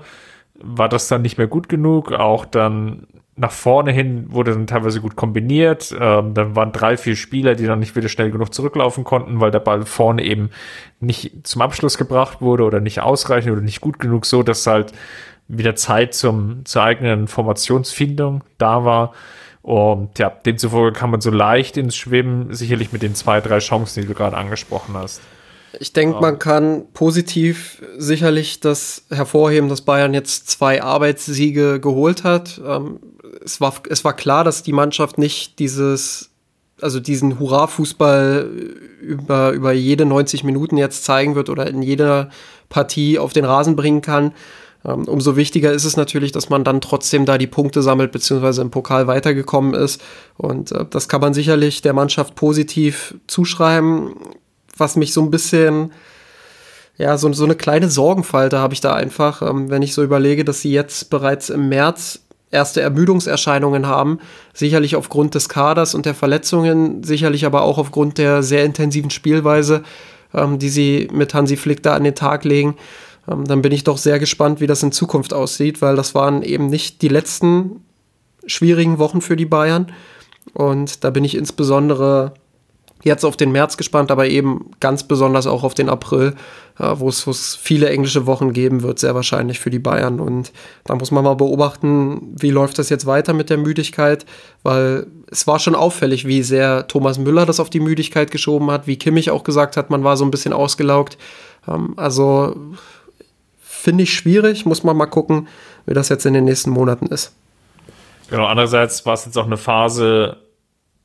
[0.54, 2.12] war das dann nicht mehr gut genug.
[2.12, 5.94] Auch dann nach vorne hin wurde dann teilweise gut kombiniert.
[5.98, 9.50] Ähm, dann waren drei, vier Spieler, die dann nicht wieder schnell genug zurücklaufen konnten, weil
[9.50, 10.50] der Ball vorne eben
[11.00, 14.92] nicht zum Abschluss gebracht wurde oder nicht ausreichend oder nicht gut genug, so dass halt
[15.48, 19.12] wieder Zeit zum, zur eigenen Formationsfindung da war.
[19.64, 24.02] Und ja, demzufolge kann man so leicht ins Schwimmen, sicherlich mit den zwei, drei Chancen,
[24.02, 25.22] die du gerade angesprochen hast.
[25.80, 32.60] Ich denke, man kann positiv sicherlich das hervorheben, dass Bayern jetzt zwei Arbeitssiege geholt hat.
[32.62, 33.00] Ähm,
[33.42, 36.28] es war, es war klar, dass die Mannschaft nicht dieses,
[36.82, 38.46] also diesen Hurra-Fußball
[39.00, 42.28] über, über jede 90 Minuten jetzt zeigen wird oder in jeder
[42.68, 44.32] Partie auf den Rasen bringen kann.
[44.86, 48.60] Um, umso wichtiger ist es natürlich, dass man dann trotzdem da die Punkte sammelt, beziehungsweise
[48.60, 50.02] im Pokal weitergekommen ist.
[50.36, 54.14] Und äh, das kann man sicherlich der Mannschaft positiv zuschreiben.
[54.76, 55.92] Was mich so ein bisschen,
[56.98, 60.44] ja, so, so eine kleine Sorgenfalte habe ich da einfach, ähm, wenn ich so überlege,
[60.44, 62.20] dass sie jetzt bereits im März
[62.50, 64.18] erste Ermüdungserscheinungen haben.
[64.52, 69.82] Sicherlich aufgrund des Kaders und der Verletzungen, sicherlich aber auch aufgrund der sehr intensiven Spielweise,
[70.34, 72.76] ähm, die sie mit Hansi Flick da an den Tag legen.
[73.30, 76.42] Ähm, dann bin ich doch sehr gespannt, wie das in Zukunft aussieht, weil das waren
[76.42, 77.82] eben nicht die letzten
[78.46, 79.92] schwierigen Wochen für die Bayern.
[80.52, 82.34] Und da bin ich insbesondere
[83.04, 86.34] jetzt auf den März gespannt, aber eben ganz besonders auch auf den April,
[86.78, 90.20] äh, wo es viele englische Wochen geben wird, sehr wahrscheinlich für die Bayern.
[90.20, 90.52] Und
[90.84, 94.24] da muss man mal beobachten, wie läuft das jetzt weiter mit der Müdigkeit,
[94.62, 98.86] weil es war schon auffällig, wie sehr Thomas Müller das auf die Müdigkeit geschoben hat,
[98.86, 101.18] wie Kimmich auch gesagt hat, man war so ein bisschen ausgelaugt.
[101.68, 102.56] Ähm, also
[103.84, 105.46] finde ich schwierig, muss man mal gucken,
[105.86, 107.36] wie das jetzt in den nächsten Monaten ist.
[108.30, 110.38] Genau, andererseits war es jetzt auch eine Phase,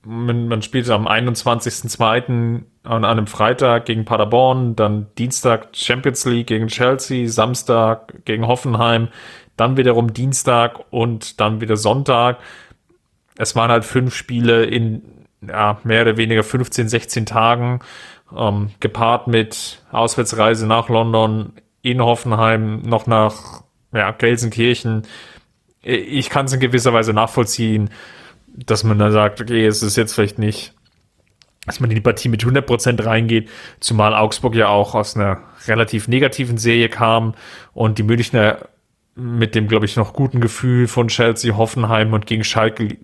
[0.05, 2.63] man, man spielt am 21.02.
[2.83, 9.09] an einem Freitag gegen Paderborn, dann Dienstag Champions League gegen Chelsea, Samstag gegen Hoffenheim,
[9.57, 12.37] dann wiederum Dienstag und dann wieder Sonntag.
[13.37, 15.01] Es waren halt fünf Spiele in
[15.45, 17.79] ja, mehr oder weniger 15, 16 Tagen,
[18.35, 23.63] ähm, gepaart mit Auswärtsreise nach London, in Hoffenheim, noch nach
[23.93, 25.03] ja, Gelsenkirchen.
[25.81, 27.89] Ich kann es in gewisser Weise nachvollziehen
[28.65, 30.73] dass man da sagt, okay, es ist jetzt vielleicht nicht,
[31.65, 36.07] dass man in die Partie mit 100% reingeht, zumal Augsburg ja auch aus einer relativ
[36.07, 37.35] negativen Serie kam
[37.73, 38.69] und die Münchner
[39.15, 42.97] mit dem, glaube ich, noch guten Gefühl von Chelsea, Hoffenheim und gegen Schalke,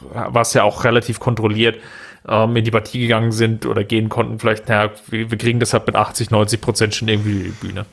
[0.00, 1.80] was ja auch relativ kontrolliert,
[2.26, 5.86] ähm, in die Partie gegangen sind oder gehen konnten, vielleicht, naja, wir, wir kriegen deshalb
[5.86, 7.86] mit 80, 90 Prozent schon irgendwie die Bühne.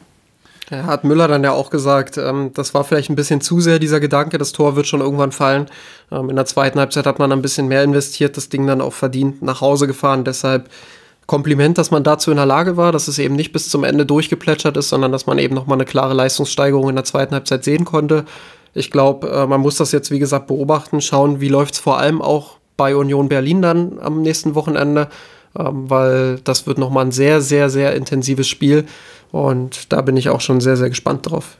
[0.71, 3.99] Hat Müller dann ja auch gesagt, ähm, das war vielleicht ein bisschen zu sehr dieser
[3.99, 5.67] Gedanke, das Tor wird schon irgendwann fallen.
[6.11, 8.93] Ähm, in der zweiten Halbzeit hat man ein bisschen mehr investiert, das Ding dann auch
[8.93, 10.23] verdient nach Hause gefahren.
[10.23, 10.69] Deshalb
[11.27, 14.05] Kompliment, dass man dazu in der Lage war, dass es eben nicht bis zum Ende
[14.05, 17.85] durchgeplätschert ist, sondern dass man eben nochmal eine klare Leistungssteigerung in der zweiten Halbzeit sehen
[17.85, 18.25] konnte.
[18.73, 21.97] Ich glaube, äh, man muss das jetzt, wie gesagt, beobachten, schauen, wie läuft es vor
[21.99, 25.09] allem auch bei Union Berlin dann am nächsten Wochenende.
[25.57, 28.85] ähm, weil das wird nochmal ein sehr, sehr, sehr intensives Spiel
[29.31, 31.57] und da bin ich auch schon sehr, sehr gespannt drauf.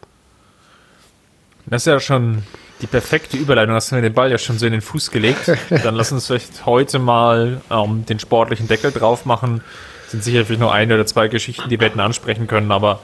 [1.65, 2.43] Das ist ja schon
[2.82, 3.75] die perfekte Überleitung.
[3.75, 5.51] Hast du mir den Ball ja schon so in den Fuß gelegt.
[5.69, 9.62] Dann lass uns vielleicht heute mal ähm, den sportlichen Deckel drauf machen.
[10.08, 12.99] Sind sicherlich nur eine oder zwei Geschichten, die wir hätten ansprechen können, aber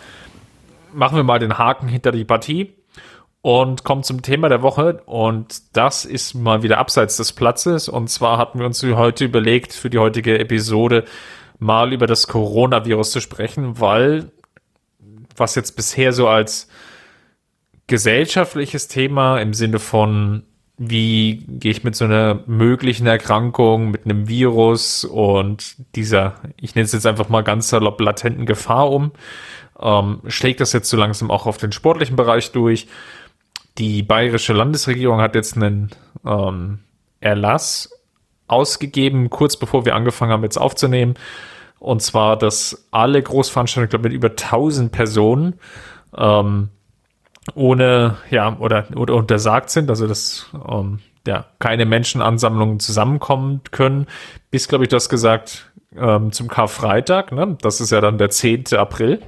[0.93, 2.75] machen wir mal den Haken hinter die Partie
[3.41, 5.01] und kommen zum Thema der Woche.
[5.05, 7.89] Und das ist mal wieder abseits des Platzes.
[7.89, 11.05] Und zwar hatten wir uns heute überlegt, für die heutige Episode
[11.57, 14.31] mal über das Coronavirus zu sprechen, weil
[15.35, 16.67] was jetzt bisher so als
[17.87, 20.43] gesellschaftliches Thema im Sinne von,
[20.77, 26.85] wie gehe ich mit so einer möglichen Erkrankung, mit einem Virus und dieser, ich nenne
[26.85, 29.11] es jetzt einfach mal ganz salopp, latenten Gefahr um,
[29.79, 32.87] ähm, schlägt das jetzt so langsam auch auf den sportlichen Bereich durch.
[33.77, 35.91] Die bayerische Landesregierung hat jetzt einen
[36.25, 36.79] ähm,
[37.19, 37.89] Erlass
[38.47, 41.15] ausgegeben, kurz bevor wir angefangen haben, jetzt aufzunehmen.
[41.81, 45.55] Und zwar, dass alle Großveranstaltungen, ich glaube, mit über 1000 Personen
[46.15, 46.69] ähm,
[47.55, 54.05] ohne, ja, oder, oder untersagt sind, also dass ähm, ja, keine Menschenansammlungen zusammenkommen können,
[54.51, 57.57] bis, glaube ich, du hast gesagt, ähm, zum Karfreitag, ne?
[57.59, 58.75] das ist ja dann der 10.
[58.75, 59.19] April.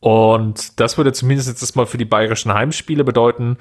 [0.00, 3.58] Und das würde zumindest jetzt mal für die bayerischen Heimspiele bedeuten,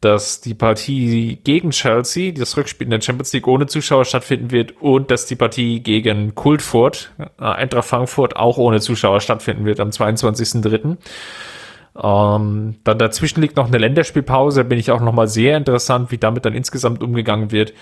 [0.00, 4.80] dass die Partie gegen Chelsea, das Rückspiel in der Champions League ohne Zuschauer stattfinden wird
[4.80, 9.90] und dass die Partie gegen Kultfurt, äh, Eintracht Frankfurt, auch ohne Zuschauer stattfinden wird am
[9.90, 10.98] 22.03.
[12.02, 16.18] Ähm, dann dazwischen liegt noch eine Länderspielpause, da bin ich auch nochmal sehr interessant, wie
[16.18, 17.72] damit dann insgesamt umgegangen wird.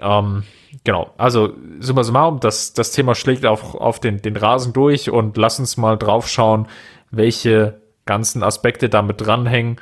[0.00, 0.42] Ähm,
[0.84, 5.38] genau, also summa summarum, das, das Thema schlägt auf, auf den, den Rasen durch und
[5.38, 6.68] lass uns mal drauf schauen,
[7.10, 9.76] welche ganzen Aspekte damit dranhängen.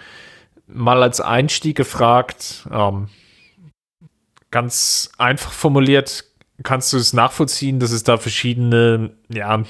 [0.72, 3.08] Mal als Einstieg gefragt, ähm,
[4.50, 6.24] ganz einfach formuliert,
[6.62, 9.62] kannst du es nachvollziehen, dass es da verschiedene ja,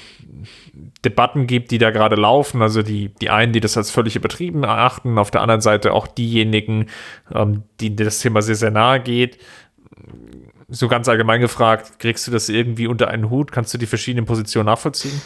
[1.03, 2.61] Debatten gibt, die da gerade laufen.
[2.61, 6.07] Also die, die einen, die das als völlig übertrieben erachten, auf der anderen Seite auch
[6.07, 6.87] diejenigen,
[7.33, 9.39] ähm, die das Thema sehr, sehr nahe geht.
[10.69, 13.51] So ganz allgemein gefragt, kriegst du das irgendwie unter einen Hut?
[13.51, 15.21] Kannst du die verschiedenen Positionen nachvollziehen?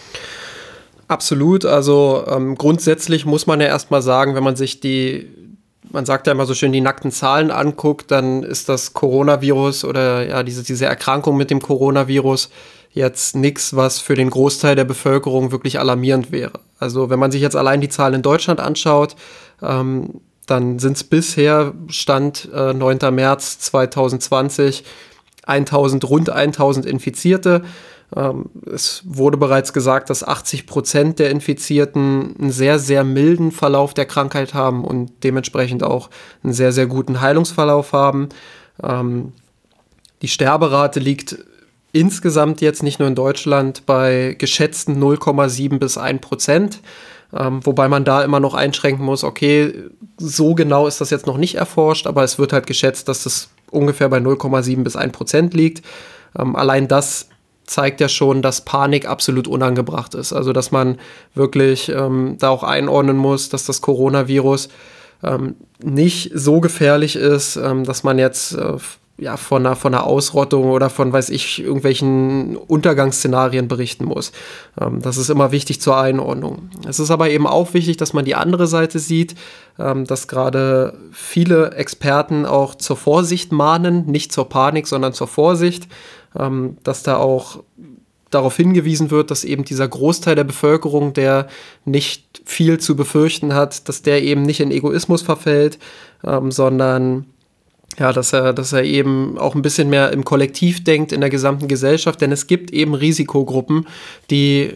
[1.07, 1.65] Absolut.
[1.65, 5.29] Also ähm, grundsätzlich muss man ja erstmal sagen, wenn man sich die,
[5.91, 10.27] man sagt ja immer so schön, die nackten Zahlen anguckt, dann ist das Coronavirus oder
[10.27, 12.49] ja, diese, diese Erkrankung mit dem Coronavirus
[12.91, 16.59] jetzt nichts, was für den Großteil der Bevölkerung wirklich alarmierend wäre.
[16.79, 19.15] Also wenn man sich jetzt allein die Zahlen in Deutschland anschaut,
[19.61, 23.13] ähm, dann sind es bisher, Stand äh, 9.
[23.13, 24.83] März 2020,
[25.45, 27.63] 1000, rund 1000 Infizierte.
[28.15, 33.93] Ähm, es wurde bereits gesagt, dass 80 Prozent der Infizierten einen sehr, sehr milden Verlauf
[33.93, 36.09] der Krankheit haben und dementsprechend auch
[36.43, 38.29] einen sehr, sehr guten Heilungsverlauf haben.
[38.81, 39.33] Ähm,
[40.21, 41.37] die Sterberate liegt
[41.91, 46.81] insgesamt jetzt nicht nur in Deutschland bei geschätzten 0,7 bis 1 Prozent.
[47.33, 49.73] Ähm, wobei man da immer noch einschränken muss, okay,
[50.17, 53.49] so genau ist das jetzt noch nicht erforscht, aber es wird halt geschätzt, dass das
[53.69, 55.85] ungefähr bei 0,7 bis 1 Prozent liegt.
[56.39, 57.27] Ähm, allein das
[57.67, 60.33] zeigt ja schon, dass Panik absolut unangebracht ist.
[60.33, 60.97] Also dass man
[61.35, 64.69] wirklich ähm, da auch einordnen muss, dass das Coronavirus
[65.23, 68.77] ähm, nicht so gefährlich ist, ähm, dass man jetzt äh,
[69.19, 74.31] ja, von einer, von einer Ausrottung oder von, weiß ich, irgendwelchen Untergangsszenarien berichten muss.
[74.79, 76.69] Ähm, das ist immer wichtig zur Einordnung.
[76.87, 79.35] Es ist aber eben auch wichtig, dass man die andere Seite sieht,
[79.79, 85.87] ähm, dass gerade viele Experten auch zur Vorsicht mahnen, nicht zur Panik, sondern zur Vorsicht,
[86.37, 87.63] ähm, dass da auch
[88.29, 91.47] darauf hingewiesen wird, dass eben dieser Großteil der Bevölkerung, der
[91.85, 95.79] nicht viel zu befürchten hat, dass der eben nicht in Egoismus verfällt,
[96.23, 97.25] ähm, sondern
[97.99, 101.29] ja, dass er, dass er eben auch ein bisschen mehr im Kollektiv denkt in der
[101.29, 103.87] gesamten Gesellschaft, denn es gibt eben Risikogruppen,
[104.29, 104.73] die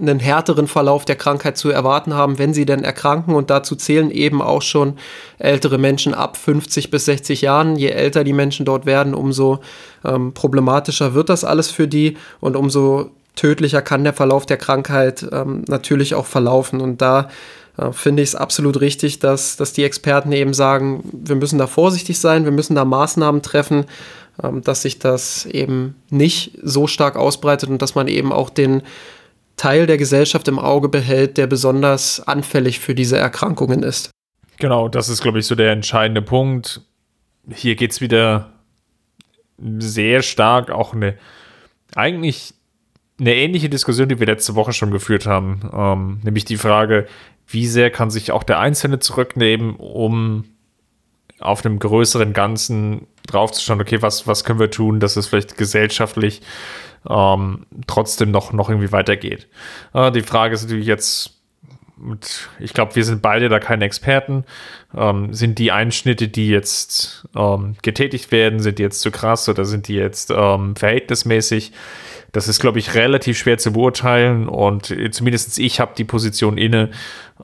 [0.00, 3.34] einen härteren Verlauf der Krankheit zu erwarten haben, wenn sie denn erkranken.
[3.34, 4.94] Und dazu zählen eben auch schon
[5.38, 7.76] ältere Menschen ab 50 bis 60 Jahren.
[7.76, 9.60] Je älter die Menschen dort werden, umso
[10.04, 15.26] ähm, problematischer wird das alles für die und umso tödlicher kann der Verlauf der Krankheit
[15.30, 16.80] ähm, natürlich auch verlaufen.
[16.80, 17.28] Und da
[17.76, 21.66] äh, finde ich es absolut richtig, dass, dass die Experten eben sagen, wir müssen da
[21.66, 23.86] vorsichtig sein, wir müssen da Maßnahmen treffen,
[24.42, 28.82] ähm, dass sich das eben nicht so stark ausbreitet und dass man eben auch den
[29.56, 34.10] Teil der Gesellschaft im Auge behält, der besonders anfällig für diese Erkrankungen ist.
[34.58, 36.80] Genau, das ist, glaube ich, so der entscheidende Punkt.
[37.50, 38.52] Hier geht es wieder
[39.78, 41.16] sehr stark auch eine,
[41.94, 42.54] eigentlich
[43.22, 47.06] eine ähnliche Diskussion, die wir letzte Woche schon geführt haben, ähm, nämlich die Frage,
[47.46, 50.44] wie sehr kann sich auch der Einzelne zurücknehmen, um
[51.38, 56.42] auf einem größeren Ganzen draufzuschauen, okay, was, was können wir tun, dass es vielleicht gesellschaftlich
[57.08, 59.48] ähm, trotzdem noch, noch irgendwie weitergeht.
[59.92, 61.40] Äh, die Frage ist natürlich jetzt,
[62.00, 64.44] und ich glaube, wir sind beide da keine Experten.
[64.96, 69.64] Ähm, sind die Einschnitte, die jetzt ähm, getätigt werden, sind die jetzt zu krass oder
[69.64, 71.72] sind die jetzt ähm, verhältnismäßig?
[72.32, 76.56] Das ist, glaube ich, relativ schwer zu beurteilen und äh, zumindest ich habe die Position
[76.56, 76.90] inne,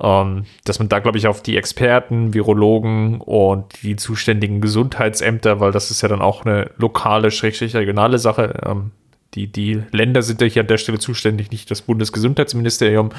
[0.00, 5.72] ähm, dass man da, glaube ich, auf die Experten, Virologen und die zuständigen Gesundheitsämter, weil
[5.72, 8.60] das ist ja dann auch eine lokale, schrägstrich regionale Sache.
[8.64, 8.92] Ähm,
[9.34, 13.10] die, die Länder sind ja hier an der Stelle zuständig, nicht das Bundesgesundheitsministerium,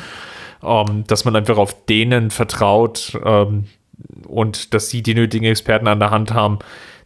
[0.64, 3.66] ähm, dass man einfach auf denen vertraut ähm,
[4.28, 6.60] und dass sie die nötigen Experten an der Hand haben,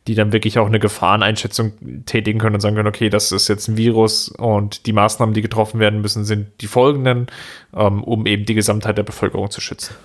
[0.08, 1.74] die dann wirklich auch eine Gefahreneinschätzung
[2.06, 5.41] tätigen können und sagen können, okay, das ist jetzt ein Virus und die Maßnahmen, die
[5.41, 7.28] getroffen werden müssen, sind die folgenden,
[7.74, 9.95] ähm, um eben die Gesamtheit der Bevölkerung zu schützen.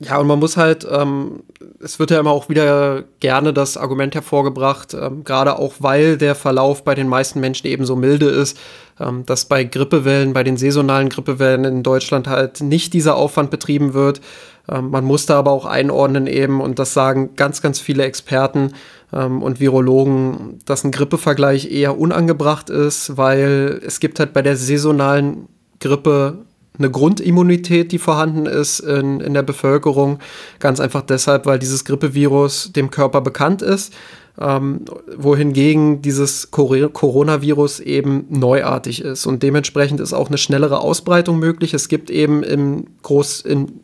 [0.00, 1.44] Ja, und man muss halt, ähm,
[1.80, 6.34] es wird ja immer auch wieder gerne das Argument hervorgebracht, ähm, gerade auch weil der
[6.34, 8.58] Verlauf bei den meisten Menschen eben so milde ist,
[8.98, 13.94] ähm, dass bei Grippewellen, bei den saisonalen Grippewellen in Deutschland halt nicht dieser Aufwand betrieben
[13.94, 14.20] wird.
[14.68, 18.72] Ähm, man muss da aber auch einordnen eben, und das sagen ganz, ganz viele Experten,
[19.14, 24.56] ähm, und Virologen, dass ein Grippevergleich eher unangebracht ist, weil es gibt halt bei der
[24.56, 25.48] saisonalen
[25.80, 26.44] Grippe
[26.76, 30.18] eine Grundimmunität, die vorhanden ist in, in der Bevölkerung.
[30.58, 33.94] Ganz einfach deshalb, weil dieses Grippevirus dem Körper bekannt ist.
[34.36, 34.80] Ähm,
[35.16, 39.26] wohingegen dieses Coronavirus eben neuartig ist.
[39.26, 41.72] Und dementsprechend ist auch eine schnellere Ausbreitung möglich.
[41.72, 43.80] Es gibt eben im, Groß, in,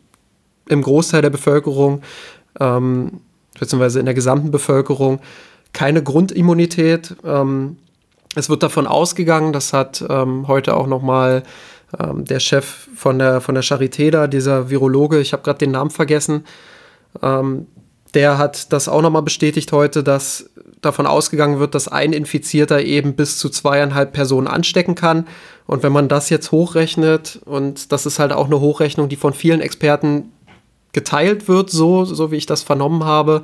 [0.67, 2.01] im Großteil der Bevölkerung
[2.59, 3.21] ähm,
[3.61, 5.19] beziehungsweise in der gesamten Bevölkerung
[5.71, 7.15] keine Grundimmunität.
[7.23, 7.77] Ähm,
[8.35, 11.43] es wird davon ausgegangen, das hat ähm, heute auch noch mal
[11.99, 15.71] ähm, der Chef von der, von der Charité da, dieser Virologe, ich habe gerade den
[15.71, 16.45] Namen vergessen,
[17.21, 17.67] ähm,
[18.15, 20.49] der hat das auch noch mal bestätigt heute, dass
[20.81, 25.27] davon ausgegangen wird, dass ein Infizierter eben bis zu zweieinhalb Personen anstecken kann.
[25.67, 29.33] Und wenn man das jetzt hochrechnet, und das ist halt auch eine Hochrechnung, die von
[29.33, 30.31] vielen Experten
[30.93, 33.43] geteilt wird, so, so wie ich das vernommen habe,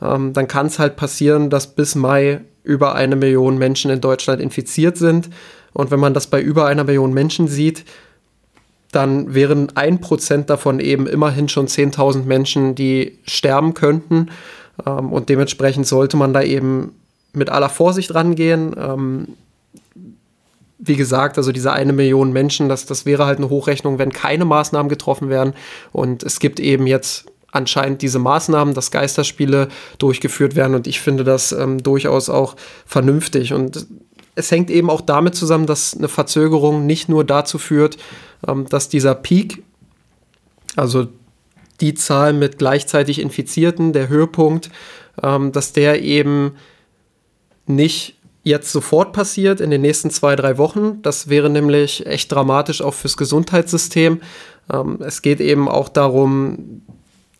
[0.00, 4.40] ähm, dann kann es halt passieren, dass bis Mai über eine Million Menschen in Deutschland
[4.40, 5.30] infiziert sind.
[5.72, 7.84] Und wenn man das bei über einer Million Menschen sieht,
[8.92, 14.30] dann wären ein Prozent davon eben immerhin schon 10.000 Menschen, die sterben könnten.
[14.86, 16.94] Ähm, und dementsprechend sollte man da eben
[17.32, 18.74] mit aller Vorsicht rangehen.
[18.78, 19.28] Ähm,
[20.84, 24.44] wie gesagt, also diese eine Million Menschen, das, das wäre halt eine Hochrechnung, wenn keine
[24.44, 25.54] Maßnahmen getroffen werden.
[25.92, 29.68] Und es gibt eben jetzt anscheinend diese Maßnahmen, dass Geisterspiele
[29.98, 30.74] durchgeführt werden.
[30.74, 33.52] Und ich finde das ähm, durchaus auch vernünftig.
[33.52, 33.86] Und
[34.34, 37.96] es hängt eben auch damit zusammen, dass eine Verzögerung nicht nur dazu führt,
[38.48, 39.62] ähm, dass dieser Peak,
[40.74, 41.06] also
[41.80, 44.68] die Zahl mit gleichzeitig Infizierten, der Höhepunkt,
[45.22, 46.56] ähm, dass der eben
[47.66, 51.00] nicht jetzt sofort passiert, in den nächsten zwei, drei Wochen.
[51.02, 54.20] Das wäre nämlich echt dramatisch auch fürs Gesundheitssystem.
[54.72, 56.82] Ähm, es geht eben auch darum,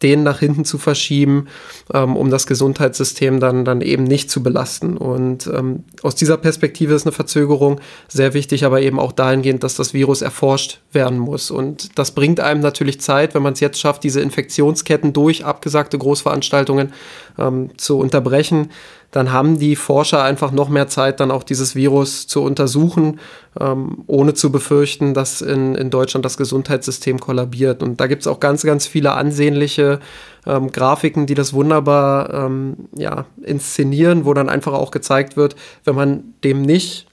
[0.03, 1.47] den nach hinten zu verschieben,
[1.95, 4.97] ähm, um das Gesundheitssystem dann, dann eben nicht zu belasten.
[4.97, 9.77] Und ähm, aus dieser Perspektive ist eine Verzögerung sehr wichtig, aber eben auch dahingehend, dass
[9.77, 11.51] das Virus erforscht werden muss.
[11.51, 15.99] Und das bringt einem natürlich Zeit, wenn man es jetzt schafft, diese Infektionsketten durch abgesagte
[15.99, 16.93] Großveranstaltungen
[17.39, 18.69] ähm, zu unterbrechen
[19.13, 23.21] dann haben die Forscher einfach noch mehr Zeit, dann auch dieses Virus zu untersuchen,
[23.61, 27.83] ähm, ohne zu befürchten, dass in, in Deutschland das Gesundheitssystem kollabiert.
[27.83, 30.01] Und da gibt es auch ganz, ganz viele ansehnliche
[30.47, 35.95] ähm, Grafiken, die das wunderbar ähm, ja, inszenieren, wo dann einfach auch gezeigt wird, wenn
[35.95, 37.07] man dem nicht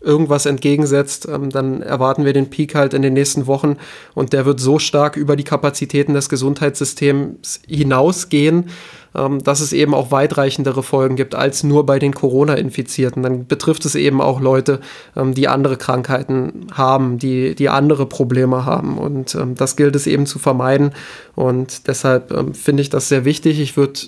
[0.00, 3.76] irgendwas entgegensetzt, ähm, dann erwarten wir den Peak halt in den nächsten Wochen
[4.14, 8.70] und der wird so stark über die Kapazitäten des Gesundheitssystems hinausgehen,
[9.14, 13.22] ähm, dass es eben auch weitreichendere Folgen gibt als nur bei den Corona-Infizierten.
[13.22, 14.80] Dann betrifft es eben auch Leute,
[15.16, 20.26] ähm, die andere Krankheiten haben, die, die andere Probleme haben und das gilt es eben
[20.26, 20.92] zu vermeiden
[21.34, 23.60] und deshalb finde ich das sehr wichtig.
[23.60, 24.00] Ich würde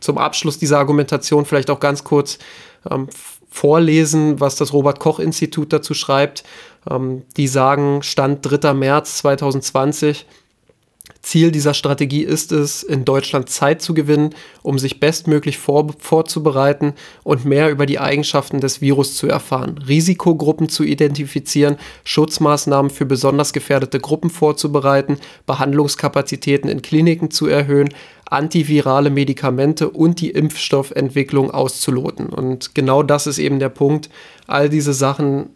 [0.00, 2.38] zum Abschluss dieser Argumentation vielleicht auch ganz kurz
[3.50, 6.44] vorlesen, was das Robert Koch Institut dazu schreibt.
[6.90, 8.72] Ähm, die sagen, Stand 3.
[8.74, 10.26] März 2020,
[11.22, 16.94] Ziel dieser Strategie ist es, in Deutschland Zeit zu gewinnen, um sich bestmöglich vor, vorzubereiten
[17.24, 23.52] und mehr über die Eigenschaften des Virus zu erfahren, Risikogruppen zu identifizieren, Schutzmaßnahmen für besonders
[23.52, 27.90] gefährdete Gruppen vorzubereiten, Behandlungskapazitäten in Kliniken zu erhöhen,
[28.30, 32.28] antivirale Medikamente und die Impfstoffentwicklung auszuloten.
[32.28, 34.08] Und genau das ist eben der Punkt.
[34.46, 35.50] All diese Sachen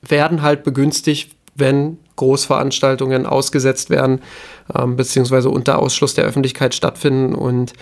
[0.00, 4.20] werden halt begünstigt wenn Großveranstaltungen ausgesetzt werden,
[4.74, 7.34] ähm, beziehungsweise unter Ausschluss der Öffentlichkeit stattfinden.
[7.34, 7.72] Und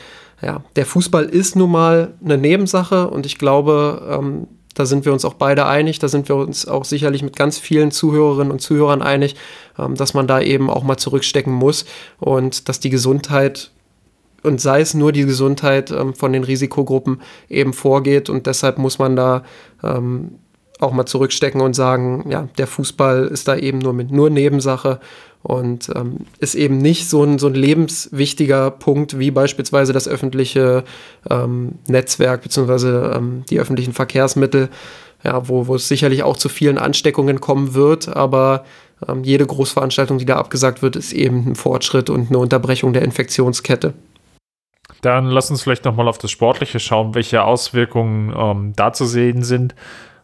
[0.43, 5.13] ja, der Fußball ist nun mal eine Nebensache und ich glaube, ähm, da sind wir
[5.13, 8.61] uns auch beide einig, da sind wir uns auch sicherlich mit ganz vielen Zuhörerinnen und
[8.61, 9.35] Zuhörern einig,
[9.79, 11.85] ähm, dass man da eben auch mal zurückstecken muss
[12.19, 13.71] und dass die Gesundheit
[14.43, 18.99] und sei es nur die Gesundheit ähm, von den Risikogruppen eben vorgeht und deshalb muss
[18.99, 19.43] man da
[19.83, 20.33] ähm,
[20.81, 25.01] auch mal zurückstecken und sagen, ja, der Fußball ist da eben nur mit nur Nebensache
[25.43, 30.85] und ähm, ist eben nicht so ein, so ein lebenswichtiger Punkt wie beispielsweise das öffentliche
[31.29, 33.17] ähm, Netzwerk bzw.
[33.17, 34.69] Ähm, die öffentlichen Verkehrsmittel,
[35.25, 38.65] ja, wo, wo es sicherlich auch zu vielen Ansteckungen kommen wird, aber
[39.09, 43.03] ähm, jede Großveranstaltung, die da abgesagt wird, ist eben ein Fortschritt und eine Unterbrechung der
[43.03, 43.95] Infektionskette.
[45.03, 49.43] Dann lass uns vielleicht nochmal auf das Sportliche schauen, welche Auswirkungen ähm, da zu sehen
[49.43, 49.75] sind.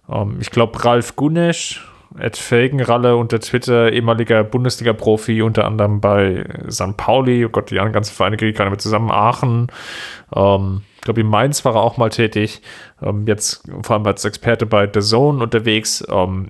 [0.09, 1.87] Ähm, ich glaube, Ralf Gunesch,
[2.19, 6.97] Ed Felgenralle unter Twitter, ehemaliger Bundesliga-Profi, unter anderem bei St.
[6.97, 9.69] Pauli, oh Gott, die anderen ganzen Vereine kriege ich gerade mit zusammen, Aachen,
[10.35, 12.63] ähm, ich glaube, in Mainz war er auch mal tätig,
[13.03, 16.49] ähm, jetzt vor allem als Experte bei The Zone unterwegs, ähm,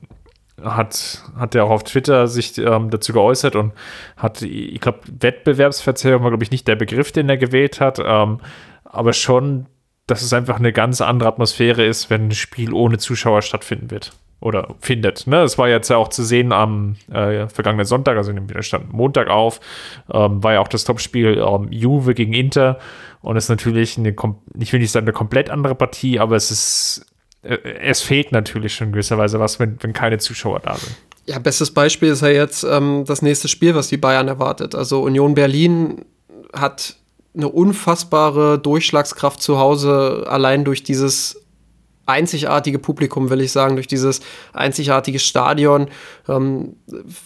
[0.62, 3.72] hat, hat er auch auf Twitter sich ähm, dazu geäußert und
[4.16, 8.38] hat, ich glaube, Wettbewerbsverzerrung war, glaube ich, nicht der Begriff, den er gewählt hat, ähm,
[8.84, 9.66] aber schon
[10.06, 14.12] dass es einfach eine ganz andere Atmosphäre ist, wenn ein Spiel ohne Zuschauer stattfinden wird
[14.40, 15.26] oder findet.
[15.26, 15.42] Ne?
[15.42, 19.28] Es war jetzt ja auch zu sehen am äh, vergangenen Sonntag, also wir stand Montag
[19.28, 19.60] auf,
[20.12, 22.78] ähm, war ja auch das Topspiel ähm, Juve gegen Inter
[23.22, 24.14] und ist natürlich eine,
[24.58, 27.06] ich will nicht sagen eine komplett andere Partie, aber es ist,
[27.46, 30.94] es fehlt natürlich schon in gewisser Weise was, wenn, wenn keine Zuschauer da sind.
[31.26, 34.74] Ja, bestes Beispiel ist ja jetzt ähm, das nächste Spiel, was die Bayern erwartet.
[34.74, 36.04] Also Union Berlin
[36.52, 36.96] hat
[37.34, 41.42] eine unfassbare Durchschlagskraft zu Hause, allein durch dieses
[42.06, 44.20] einzigartige Publikum, will ich sagen, durch dieses
[44.52, 45.88] einzigartige Stadion.
[46.28, 46.76] Ähm,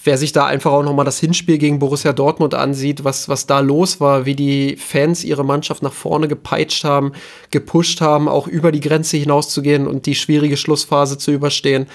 [0.05, 3.61] wer sich da einfach auch nochmal das Hinspiel gegen Borussia Dortmund ansieht, was, was da
[3.61, 7.13] los war, wie die Fans ihre Mannschaft nach vorne gepeitscht haben,
[7.51, 11.87] gepusht haben, auch über die Grenze hinauszugehen und die schwierige Schlussphase zu überstehen.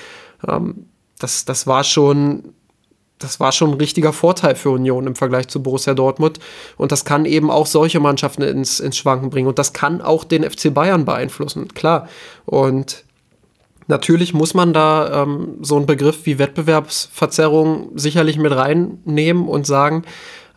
[0.48, 0.86] Ähm,
[1.20, 2.54] das, das war schon
[3.20, 6.40] das war schon ein richtiger Vorteil für Union im Vergleich zu Borussia Dortmund.
[6.78, 9.48] Und das kann eben auch solche Mannschaften ins, ins Schwanken bringen.
[9.48, 12.10] Und das kann auch den FC Bayern beeinflussen, klar.
[12.46, 13.06] Und
[13.88, 20.04] natürlich muss man da ähm, so einen Begriff wie Wettbewerbsverzerrung sicherlich mit reinnehmen und sagen,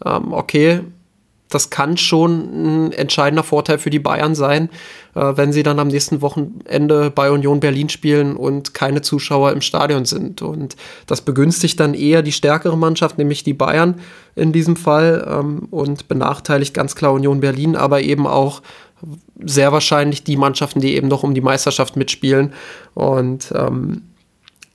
[0.04, 0.80] ähm, okay,
[1.49, 4.68] das kann schon ein entscheidender Vorteil für die Bayern sein,
[5.14, 9.61] äh, wenn sie dann am nächsten Wochenende bei Union Berlin spielen und keine Zuschauer im
[9.61, 10.42] Stadion sind.
[10.42, 10.76] Und
[11.07, 14.01] das begünstigt dann eher die stärkere Mannschaft, nämlich die Bayern
[14.34, 18.62] in diesem Fall, ähm, und benachteiligt ganz klar Union Berlin, aber eben auch
[19.42, 22.53] sehr wahrscheinlich die Mannschaften, die eben noch um die Meisterschaft mitspielen.
[22.94, 24.03] Und ähm,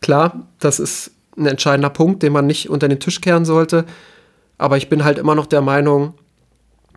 [0.01, 3.85] klar, das ist ein entscheidender Punkt, den man nicht unter den Tisch kehren sollte.
[4.57, 6.13] Aber ich bin halt immer noch der Meinung,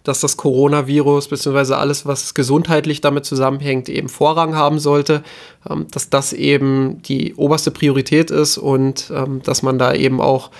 [0.06, 1.74] dass das Coronavirus bzw.
[1.74, 5.22] alles, was gesundheitlich damit zusammenhängt, eben Vorrang haben sollte,
[5.68, 10.50] ähm, dass das eben die oberste Priorität ist und ähm, dass man da eben auch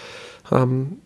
[0.51, 0.99] ähm,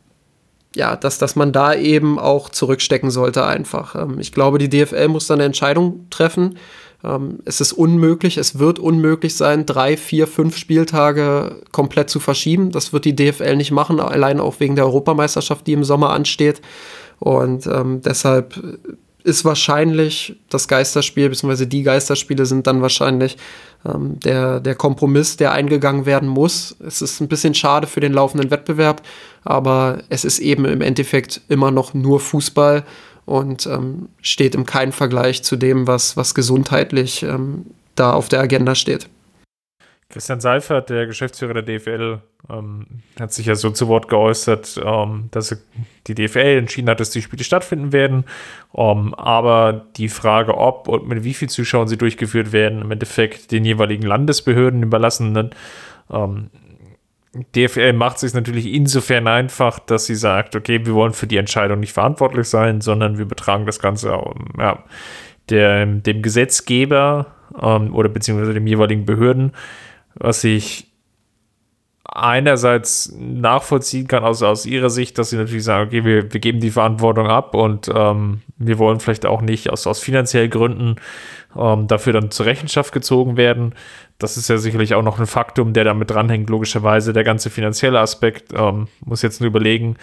[0.74, 3.94] ja, dass, dass man da eben auch zurückstecken sollte einfach.
[3.96, 6.58] Ähm, ich glaube, die DFL muss da eine Entscheidung treffen.
[7.02, 12.70] Ähm, es ist unmöglich, es wird unmöglich sein, drei, vier, fünf Spieltage komplett zu verschieben.
[12.70, 16.60] Das wird die DFL nicht machen, allein auch wegen der Europameisterschaft, die im Sommer ansteht.
[17.20, 18.60] Und ähm, deshalb
[19.22, 23.36] ist wahrscheinlich das Geisterspiel, beziehungsweise die Geisterspiele sind dann wahrscheinlich
[23.84, 26.76] ähm, der, der Kompromiss, der eingegangen werden muss.
[26.84, 29.02] Es ist ein bisschen schade für den laufenden Wettbewerb,
[29.44, 32.84] aber es ist eben im Endeffekt immer noch nur Fußball
[33.26, 38.40] und ähm, steht im keinen Vergleich zu dem, was, was gesundheitlich ähm, da auf der
[38.40, 39.08] Agenda steht.
[40.10, 42.18] Christian Seifert, der Geschäftsführer der DFL,
[42.50, 42.86] ähm,
[43.18, 45.56] hat sich ja so zu Wort geäußert, ähm, dass
[46.08, 48.24] die DFL entschieden hat, dass die Spiele stattfinden werden.
[48.76, 53.52] Ähm, aber die Frage, ob und mit wie vielen Zuschauern sie durchgeführt werden, im Endeffekt
[53.52, 55.50] den jeweiligen Landesbehörden überlassen.
[56.10, 56.50] Ähm,
[57.54, 61.78] DFL macht sich natürlich insofern einfach, dass sie sagt, okay, wir wollen für die Entscheidung
[61.78, 64.18] nicht verantwortlich sein, sondern wir betragen das Ganze
[64.58, 64.82] ja,
[65.48, 67.26] der, dem Gesetzgeber
[67.60, 69.52] ähm, oder beziehungsweise dem jeweiligen Behörden
[70.20, 70.86] was ich
[72.04, 76.60] einerseits nachvollziehen kann aus, aus ihrer Sicht, dass sie natürlich sagen, okay, wir, wir geben
[76.60, 80.96] die Verantwortung ab und ähm, wir wollen vielleicht auch nicht aus, aus finanziellen Gründen
[81.56, 83.74] ähm, dafür dann zur Rechenschaft gezogen werden.
[84.18, 88.00] Das ist ja sicherlich auch noch ein Faktum, der damit dranhängt, logischerweise der ganze finanzielle
[88.00, 88.52] Aspekt.
[88.54, 89.96] Ähm, muss jetzt nur überlegen,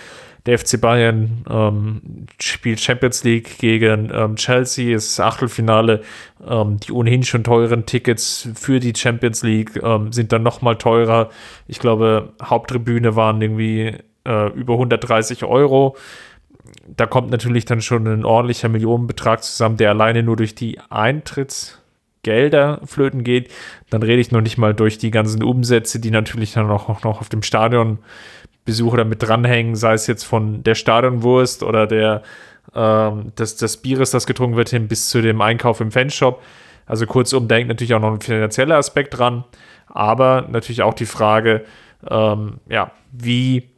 [0.47, 2.01] Der FC Bayern ähm,
[2.39, 6.01] spielt Champions League gegen ähm, Chelsea, ist Achtelfinale.
[6.47, 11.29] Ähm, die ohnehin schon teuren Tickets für die Champions League ähm, sind dann nochmal teurer.
[11.67, 15.95] Ich glaube, Haupttribüne waren irgendwie äh, über 130 Euro
[16.95, 22.81] da kommt natürlich dann schon ein ordentlicher Millionenbetrag zusammen, der alleine nur durch die Eintrittsgelder
[22.85, 23.51] flöten geht.
[23.89, 27.21] Dann rede ich noch nicht mal durch die ganzen Umsätze, die natürlich dann auch noch
[27.21, 27.43] auf dem
[28.67, 32.23] Stadionbesucher damit dranhängen, sei es jetzt von der Stadionwurst oder der,
[32.75, 36.41] ähm, des, des Bieres, das getrunken wird, hin bis zu dem Einkauf im Fanshop.
[36.85, 39.43] Also kurzum, da hängt natürlich auch noch ein finanzieller Aspekt dran,
[39.87, 41.65] aber natürlich auch die Frage,
[42.09, 43.69] ähm, ja, wie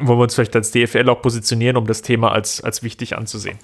[0.00, 3.58] wollen wir uns vielleicht als DFL auch positionieren, um das Thema als, als wichtig anzusehen.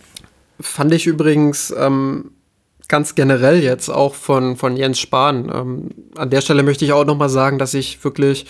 [0.61, 2.33] Fand ich übrigens ähm,
[2.87, 5.51] ganz generell jetzt auch von, von Jens Spahn.
[5.53, 8.47] Ähm, an der Stelle möchte ich auch nochmal sagen, dass ich wirklich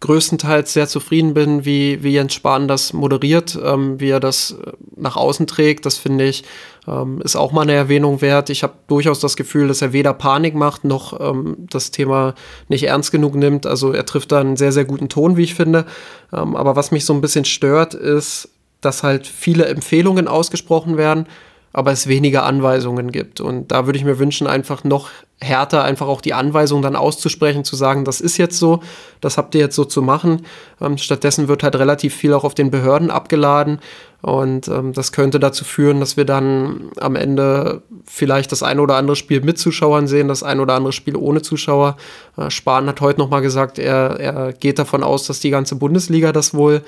[0.00, 4.72] größtenteils sehr zufrieden bin, wie, wie Jens Spahn das moderiert, ähm, wie er das äh,
[4.96, 5.84] nach außen trägt.
[5.84, 6.44] Das finde ich,
[6.88, 8.48] ähm, ist auch mal eine Erwähnung wert.
[8.48, 12.34] Ich habe durchaus das Gefühl, dass er weder Panik macht, noch ähm, das Thema
[12.68, 13.66] nicht ernst genug nimmt.
[13.66, 15.84] Also er trifft da einen sehr, sehr guten Ton, wie ich finde.
[16.32, 18.48] Ähm, aber was mich so ein bisschen stört, ist,
[18.80, 21.26] dass halt viele Empfehlungen ausgesprochen werden
[21.72, 23.40] aber es weniger Anweisungen gibt.
[23.40, 25.08] Und da würde ich mir wünschen, einfach noch
[25.42, 28.80] härter einfach auch die Anweisung dann auszusprechen, zu sagen, das ist jetzt so,
[29.20, 30.44] das habt ihr jetzt so zu machen.
[30.80, 33.80] Ähm, stattdessen wird halt relativ viel auch auf den Behörden abgeladen
[34.20, 38.96] und ähm, das könnte dazu führen, dass wir dann am Ende vielleicht das eine oder
[38.96, 41.96] andere Spiel mit Zuschauern sehen, das eine oder andere Spiel ohne Zuschauer.
[42.36, 46.32] Äh, Spahn hat heute nochmal gesagt, er, er geht davon aus, dass die ganze Bundesliga
[46.32, 46.82] das wohl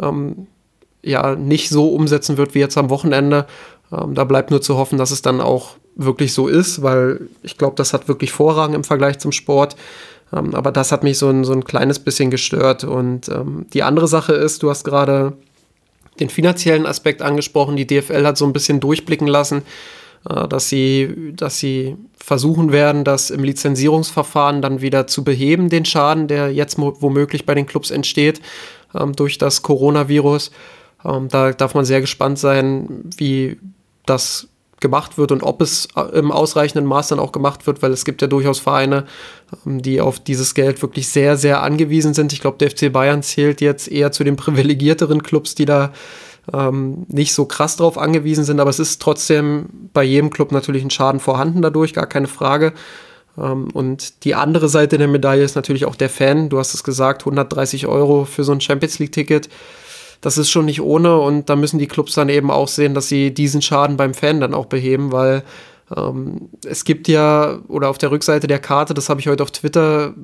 [0.00, 0.46] ähm,
[1.02, 3.46] ja nicht so umsetzen wird wie jetzt am Wochenende.
[3.92, 7.56] Ähm, da bleibt nur zu hoffen, dass es dann auch wirklich so ist, weil ich
[7.56, 9.76] glaube, das hat wirklich Vorrang im Vergleich zum Sport.
[10.32, 12.84] Ähm, aber das hat mich so ein, so ein kleines bisschen gestört.
[12.84, 15.32] Und ähm, die andere Sache ist, du hast gerade
[16.20, 17.76] den finanziellen Aspekt angesprochen.
[17.76, 19.62] Die DFL hat so ein bisschen durchblicken lassen,
[20.28, 25.84] äh, dass, sie, dass sie versuchen werden, das im Lizenzierungsverfahren dann wieder zu beheben, den
[25.84, 28.40] Schaden, der jetzt womöglich bei den Clubs entsteht
[28.94, 30.50] ähm, durch das Coronavirus.
[31.04, 33.58] Ähm, da darf man sehr gespannt sein, wie
[34.06, 34.48] das
[34.80, 38.04] gemacht wird und ob es äh, im ausreichenden Maß dann auch gemacht wird, weil es
[38.04, 39.06] gibt ja durchaus Vereine,
[39.64, 42.32] ähm, die auf dieses Geld wirklich sehr, sehr angewiesen sind.
[42.32, 45.92] Ich glaube, der FC Bayern zählt jetzt eher zu den privilegierteren Clubs, die da
[46.52, 50.84] ähm, nicht so krass drauf angewiesen sind, aber es ist trotzdem bei jedem Club natürlich
[50.84, 52.72] ein Schaden vorhanden dadurch, gar keine Frage.
[53.38, 56.48] Ähm, und die andere Seite der Medaille ist natürlich auch der Fan.
[56.48, 59.48] Du hast es gesagt, 130 Euro für so ein Champions League-Ticket
[60.26, 63.06] das ist schon nicht ohne und da müssen die Clubs dann eben auch sehen, dass
[63.06, 65.44] sie diesen Schaden beim Fan dann auch beheben, weil
[65.96, 69.52] ähm, es gibt ja, oder auf der Rückseite der Karte, das habe ich heute auf
[69.52, 70.14] Twitter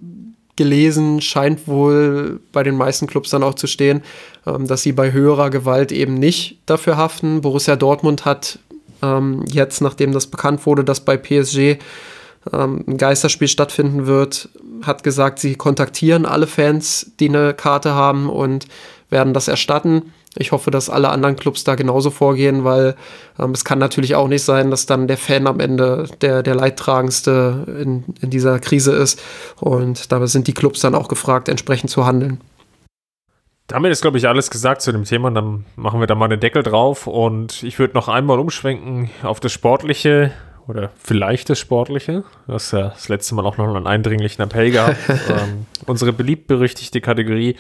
[0.57, 4.03] gelesen, scheint wohl bei den meisten Clubs dann auch zu stehen,
[4.44, 7.40] ähm, dass sie bei höherer Gewalt eben nicht dafür haften.
[7.40, 8.59] Borussia Dortmund hat
[9.03, 11.78] ähm, jetzt, nachdem das bekannt wurde, dass bei PSG
[12.53, 14.48] ähm, ein Geisterspiel stattfinden wird,
[14.82, 18.66] hat gesagt, sie kontaktieren alle Fans, die eine Karte haben und
[19.12, 20.12] werden das erstatten.
[20.36, 22.96] Ich hoffe, dass alle anderen Clubs da genauso vorgehen, weil
[23.38, 26.54] ähm, es kann natürlich auch nicht sein, dass dann der Fan am Ende der, der
[26.54, 29.22] Leidtragendste in, in dieser Krise ist.
[29.60, 32.40] Und da sind die Clubs dann auch gefragt, entsprechend zu handeln.
[33.68, 35.28] Damit ist, glaube ich, alles gesagt zu dem Thema.
[35.28, 37.06] Und dann machen wir da mal einen Deckel drauf.
[37.06, 40.32] Und ich würde noch einmal umschwenken auf das Sportliche
[40.66, 42.24] oder vielleicht das Sportliche.
[42.46, 44.96] Das ist ja das letzte Mal auch noch einen eindringlichen Appell gehabt.
[45.08, 47.56] ähm, unsere beliebt berüchtigte Kategorie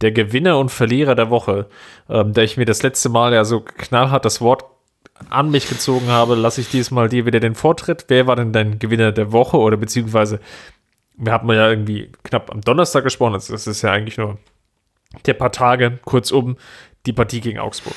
[0.00, 1.66] der Gewinner und Verlierer der Woche,
[2.08, 4.64] ähm, da ich mir das letzte Mal ja so knallhart das Wort
[5.30, 8.04] an mich gezogen habe, lasse ich diesmal dir wieder den Vortritt.
[8.08, 10.40] Wer war denn dein Gewinner der Woche oder beziehungsweise
[11.16, 14.38] wir haben ja irgendwie knapp am Donnerstag gesprochen, also das ist ja eigentlich nur
[15.24, 16.56] der paar Tage, kurzum
[17.06, 17.94] die Partie gegen Augsburg.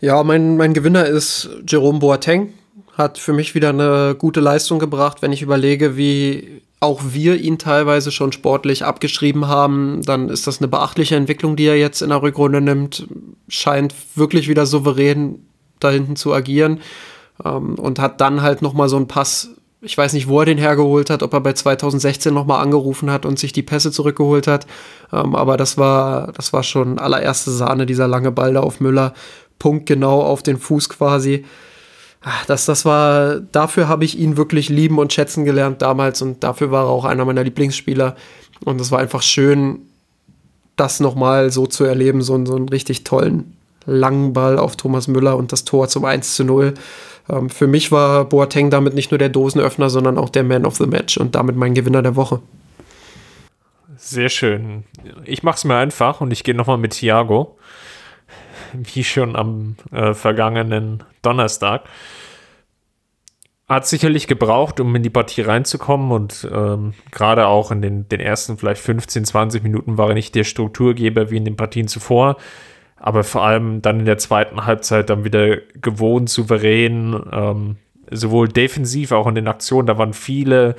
[0.00, 2.54] Ja, mein, mein Gewinner ist Jerome Boateng.
[2.94, 7.58] Hat für mich wieder eine gute Leistung gebracht, wenn ich überlege, wie auch wir ihn
[7.58, 12.08] teilweise schon sportlich abgeschrieben haben, dann ist das eine beachtliche Entwicklung, die er jetzt in
[12.08, 13.06] der Rückrunde nimmt.
[13.48, 15.46] Scheint wirklich wieder souverän
[15.78, 16.80] da hinten zu agieren
[17.44, 19.50] ähm, und hat dann halt noch mal so einen Pass.
[19.80, 23.10] Ich weiß nicht, wo er den hergeholt hat, ob er bei 2016 noch mal angerufen
[23.10, 24.66] hat und sich die Pässe zurückgeholt hat.
[25.12, 29.14] Ähm, aber das war, das war schon allererste Sahne, dieser lange Ball da auf Müller.
[29.60, 31.44] Punkt genau auf den Fuß quasi.
[32.24, 36.44] Ah, das, das war, dafür habe ich ihn wirklich lieben und schätzen gelernt damals und
[36.44, 38.16] dafür war er auch einer meiner Lieblingsspieler.
[38.64, 39.80] Und es war einfach schön,
[40.76, 45.36] das nochmal so zu erleben, so, so einen richtig tollen langen Ball auf Thomas Müller
[45.36, 46.74] und das Tor zum 1 zu 0.
[47.28, 50.76] Ähm, für mich war Boateng damit nicht nur der Dosenöffner, sondern auch der Man of
[50.76, 52.40] the Match und damit mein Gewinner der Woche.
[53.96, 54.84] Sehr schön.
[55.24, 57.56] Ich mache es mir einfach und ich gehe nochmal mit Thiago.
[58.94, 61.84] wie schon am äh, vergangenen Donnerstag.
[63.68, 68.20] Hat sicherlich gebraucht, um in die Partie reinzukommen und ähm, gerade auch in den, den
[68.20, 72.36] ersten vielleicht 15, 20 Minuten war er nicht der Strukturgeber wie in den Partien zuvor,
[72.96, 77.76] aber vor allem dann in der zweiten Halbzeit dann wieder gewohnt, souverän, ähm,
[78.10, 80.76] sowohl defensiv, auch in den Aktionen, da waren viele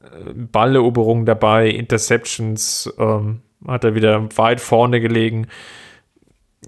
[0.00, 5.48] äh, Balleroberungen dabei, Interceptions, ähm, hat er wieder weit vorne gelegen.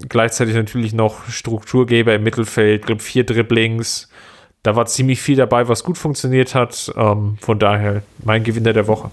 [0.08, 4.08] Gleichzeitig natürlich noch Strukturgeber im Mittelfeld, glaube vier Dribblings.
[4.62, 6.92] Da war ziemlich viel dabei, was gut funktioniert hat.
[6.96, 9.10] Ähm, von daher mein Gewinner der Woche.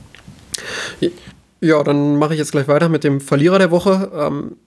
[1.61, 4.11] Ja, dann mache ich jetzt gleich weiter mit dem Verlierer der Woche.
[4.13, 4.57] Ähm,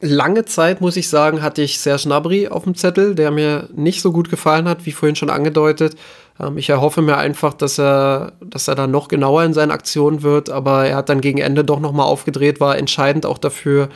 [0.00, 4.02] lange Zeit, muss ich sagen, hatte ich Serge Gnabry auf dem Zettel, der mir nicht
[4.02, 5.96] so gut gefallen hat, wie vorhin schon angedeutet.
[6.40, 10.22] Ähm, ich erhoffe mir einfach, dass er, dass er da noch genauer in seinen Aktionen
[10.22, 13.88] wird, aber er hat dann gegen Ende doch nochmal aufgedreht, war entscheidend auch dafür,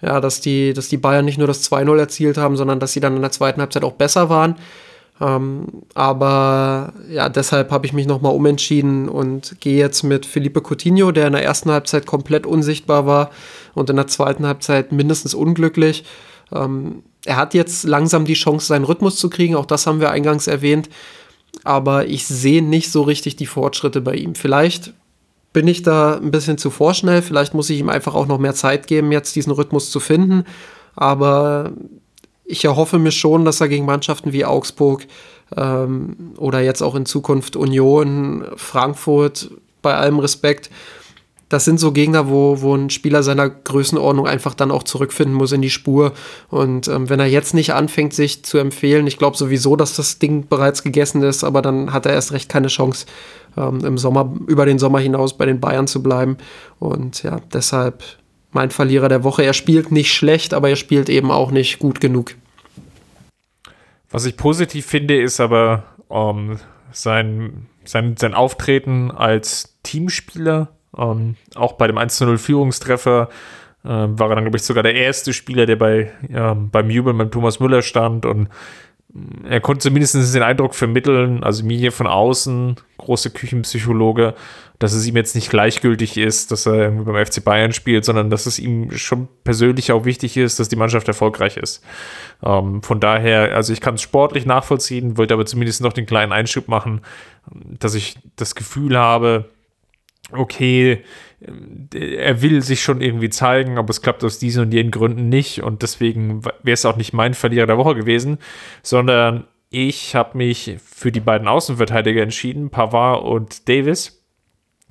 [0.00, 3.00] ja, dass die, dass die Bayern nicht nur das 2-0 erzielt haben, sondern dass sie
[3.00, 4.56] dann in der zweiten Halbzeit auch besser waren.
[5.20, 11.10] Ähm, aber ja, deshalb habe ich mich nochmal umentschieden und gehe jetzt mit Felipe Coutinho,
[11.10, 13.30] der in der ersten Halbzeit komplett unsichtbar war
[13.74, 16.04] und in der zweiten Halbzeit mindestens unglücklich.
[16.52, 20.10] Ähm, er hat jetzt langsam die Chance, seinen Rhythmus zu kriegen, auch das haben wir
[20.10, 20.88] eingangs erwähnt.
[21.64, 24.36] Aber ich sehe nicht so richtig die Fortschritte bei ihm.
[24.36, 24.92] Vielleicht
[25.58, 28.54] bin ich da ein bisschen zu vorschnell, vielleicht muss ich ihm einfach auch noch mehr
[28.54, 30.44] Zeit geben, jetzt diesen Rhythmus zu finden.
[30.94, 31.72] Aber
[32.44, 35.08] ich erhoffe mir schon, dass er gegen Mannschaften wie Augsburg
[35.56, 39.50] ähm, oder jetzt auch in Zukunft Union, Frankfurt,
[39.82, 40.70] bei allem Respekt,
[41.48, 45.52] das sind so Gegner, wo, wo ein Spieler seiner Größenordnung einfach dann auch zurückfinden muss
[45.52, 46.12] in die Spur.
[46.50, 50.18] Und ähm, wenn er jetzt nicht anfängt, sich zu empfehlen, ich glaube sowieso, dass das
[50.18, 53.06] Ding bereits gegessen ist, aber dann hat er erst recht keine Chance,
[53.58, 56.36] ähm, im Sommer, über den Sommer hinaus bei den Bayern zu bleiben.
[56.78, 58.04] Und ja, deshalb
[58.52, 59.42] mein Verlierer der Woche.
[59.42, 62.34] Er spielt nicht schlecht, aber er spielt eben auch nicht gut genug.
[64.10, 66.58] Was ich positiv finde, ist aber ähm,
[66.92, 70.68] sein, sein, sein Auftreten als Teamspieler.
[70.96, 73.28] Ähm, auch bei dem 1-0-Führungstreffer
[73.84, 77.18] äh, war er dann, glaube ich, sogar der erste Spieler, der bei, äh, beim Jubeln
[77.18, 78.48] beim Thomas Müller stand und
[79.48, 84.34] er konnte zumindest den Eindruck vermitteln, also mir hier von außen, große Küchenpsychologe,
[84.78, 88.46] dass es ihm jetzt nicht gleichgültig ist, dass er beim FC Bayern spielt, sondern dass
[88.46, 91.82] es ihm schon persönlich auch wichtig ist, dass die Mannschaft erfolgreich ist.
[92.44, 96.32] Ähm, von daher, also ich kann es sportlich nachvollziehen, wollte aber zumindest noch den kleinen
[96.32, 97.00] Einschub machen,
[97.50, 99.48] dass ich das Gefühl habe,
[100.32, 101.02] okay,
[101.40, 105.62] er will sich schon irgendwie zeigen, aber es klappt aus diesen und jenen Gründen nicht
[105.62, 108.38] und deswegen wäre es auch nicht mein Verlierer der Woche gewesen,
[108.82, 114.24] sondern ich habe mich für die beiden Außenverteidiger entschieden, Pavard und Davis.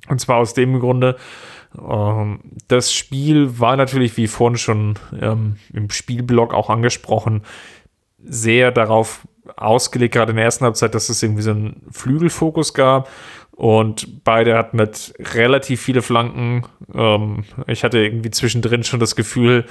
[0.08, 1.16] Und zwar aus dem Grunde,
[1.76, 7.42] ähm, das Spiel war natürlich, wie vorhin schon ähm, im Spielblock auch angesprochen,
[8.22, 9.26] sehr darauf
[9.56, 13.08] ausgelegt, gerade in der ersten Halbzeit, dass es irgendwie so einen Flügelfokus gab.
[13.58, 16.62] Und beide hatten mit relativ viele Flanken.
[16.94, 19.64] Ähm, ich hatte irgendwie zwischendrin schon das Gefühl,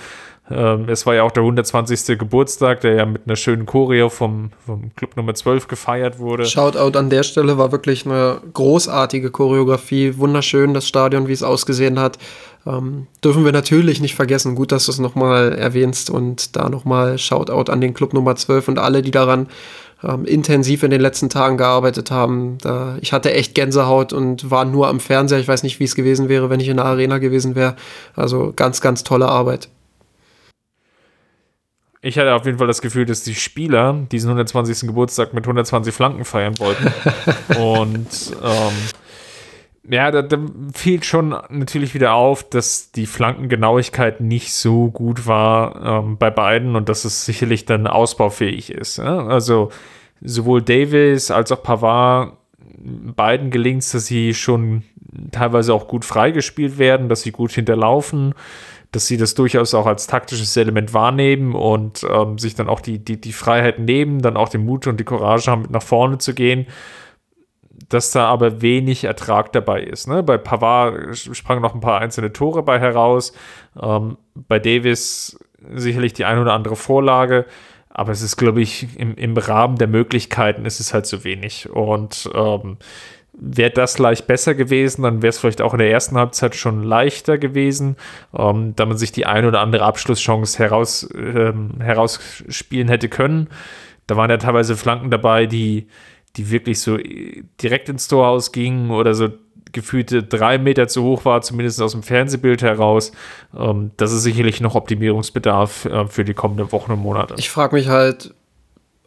[0.51, 2.19] ähm, es war ja auch der 120.
[2.19, 6.45] Geburtstag, der ja mit einer schönen Choreo vom, vom Club Nummer 12 gefeiert wurde.
[6.45, 10.17] Shoutout an der Stelle war wirklich eine großartige Choreografie.
[10.17, 12.17] Wunderschön, das Stadion, wie es ausgesehen hat.
[12.65, 14.55] Ähm, dürfen wir natürlich nicht vergessen.
[14.55, 18.67] Gut, dass du es nochmal erwähnst und da nochmal Shoutout an den Club Nummer 12
[18.67, 19.47] und alle, die daran
[20.03, 22.57] ähm, intensiv in den letzten Tagen gearbeitet haben.
[22.61, 25.39] Da, ich hatte echt Gänsehaut und war nur am Fernseher.
[25.39, 27.75] Ich weiß nicht, wie es gewesen wäre, wenn ich in der Arena gewesen wäre.
[28.15, 29.69] Also ganz, ganz tolle Arbeit.
[32.01, 34.87] Ich hatte auf jeden Fall das Gefühl, dass die Spieler diesen 120.
[34.87, 36.93] Geburtstag mit 120 Flanken feiern wollten.
[37.59, 38.07] und
[38.43, 38.73] ähm,
[39.89, 40.37] ja, da, da
[40.73, 46.75] fiel schon natürlich wieder auf, dass die Flankengenauigkeit nicht so gut war ähm, bei beiden
[46.75, 48.97] und dass es sicherlich dann ausbaufähig ist.
[48.97, 49.25] Ja?
[49.27, 49.71] Also
[50.21, 52.33] sowohl Davis als auch Pavard,
[52.79, 54.83] beiden gelingt es, dass sie schon
[55.31, 58.33] teilweise auch gut freigespielt werden, dass sie gut hinterlaufen,
[58.91, 62.99] dass sie das durchaus auch als taktisches Element wahrnehmen und ähm, sich dann auch die,
[62.99, 66.17] die, die Freiheit nehmen, dann auch den Mut und die Courage haben, mit nach vorne
[66.17, 66.67] zu gehen
[67.89, 70.07] dass da aber wenig Ertrag dabei ist.
[70.07, 70.23] Ne?
[70.23, 73.33] Bei Pavard sprangen noch ein paar einzelne Tore bei heraus.
[73.81, 75.39] Ähm, bei Davis
[75.73, 77.45] sicherlich die ein oder andere Vorlage.
[77.89, 81.69] Aber es ist, glaube ich, im, im Rahmen der Möglichkeiten ist es halt zu wenig.
[81.69, 82.77] Und ähm,
[83.33, 86.83] wäre das leicht besser gewesen, dann wäre es vielleicht auch in der ersten Halbzeit schon
[86.83, 87.95] leichter gewesen,
[88.35, 93.49] ähm, da man sich die ein oder andere Abschlusschance heraus, ähm, herausspielen hätte können.
[94.07, 95.87] Da waren ja teilweise Flanken dabei, die
[96.37, 99.29] die wirklich so äh, direkt ins Torhaus gingen oder so
[99.71, 103.11] gefühlte drei Meter zu hoch war, zumindest aus dem Fernsehbild heraus.
[103.57, 107.35] Ähm, das ist sicherlich noch Optimierungsbedarf äh, für die kommenden Wochen und Monate.
[107.37, 108.33] Ich frage mich halt,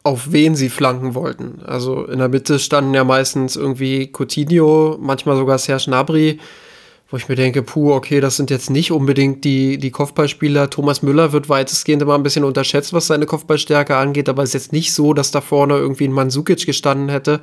[0.03, 1.61] auf wen sie flanken wollten.
[1.65, 6.39] Also in der Mitte standen ja meistens irgendwie Coutinho, manchmal sogar Serge Gnabry,
[7.11, 10.69] wo ich mir denke, puh, okay, das sind jetzt nicht unbedingt die, die Kopfballspieler.
[10.69, 14.53] Thomas Müller wird weitestgehend immer ein bisschen unterschätzt, was seine Kopfballstärke angeht, aber es ist
[14.53, 17.41] jetzt nicht so, dass da vorne irgendwie ein Mansukic gestanden hätte,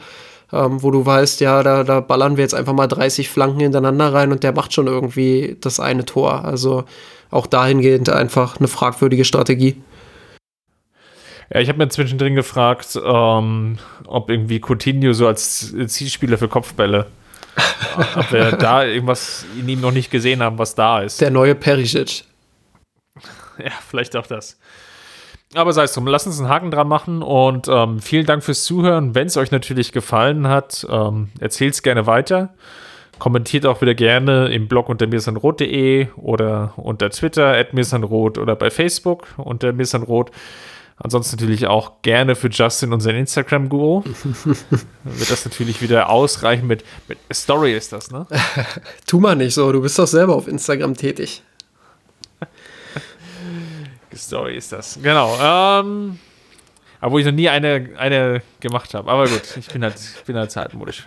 [0.55, 4.15] ähm, wo du weißt, ja, da, da ballern wir jetzt einfach mal 30 Flanken hintereinander
[4.15, 6.47] rein und der macht schon irgendwie das eine Tor.
[6.47, 6.85] Also
[7.31, 9.77] auch dahingehend einfach eine fragwürdige Strategie.
[11.53, 17.07] Ja, ich habe mir zwischendrin gefragt, ähm, ob irgendwie Coutinho so als Zielspieler für Kopfbälle,
[18.17, 21.21] ob wir da irgendwas in ihm noch nicht gesehen haben, was da ist.
[21.21, 22.25] Der neue Perisic.
[23.61, 24.57] Ja, vielleicht auch das.
[25.55, 28.63] Aber sei es drum, lass uns einen Haken dran machen und ähm, vielen Dank fürs
[28.63, 29.17] Zuhören.
[29.17, 32.55] Wenn es euch natürlich gefallen hat, ähm, erzählt es gerne weiter.
[33.19, 38.71] Kommentiert auch wieder gerne im Blog unter mirsanrot.de oder unter Twitter at mirsanrot oder bei
[38.71, 40.31] Facebook unter mirsanrot.
[41.01, 44.03] Ansonsten natürlich auch gerne für Justin und sein Instagram-Guru.
[45.05, 48.27] wird das natürlich wieder ausreichen mit, mit Story ist das, ne?
[49.07, 51.43] tu mal nicht so, du bist doch selber auf Instagram tätig.
[54.17, 54.99] Story ist das.
[55.01, 55.37] Genau.
[55.41, 56.19] Ähm,
[57.01, 59.09] obwohl ich noch nie eine, eine gemacht habe.
[59.09, 59.95] Aber gut, ich bin halt,
[60.27, 61.05] bin halt zeitmodisch.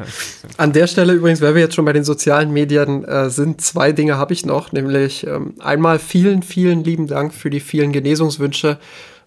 [0.57, 3.91] An der Stelle übrigens, weil wir jetzt schon bei den sozialen Medien äh, sind, zwei
[3.91, 4.71] Dinge habe ich noch.
[4.71, 8.79] Nämlich ähm, einmal vielen, vielen lieben Dank für die vielen Genesungswünsche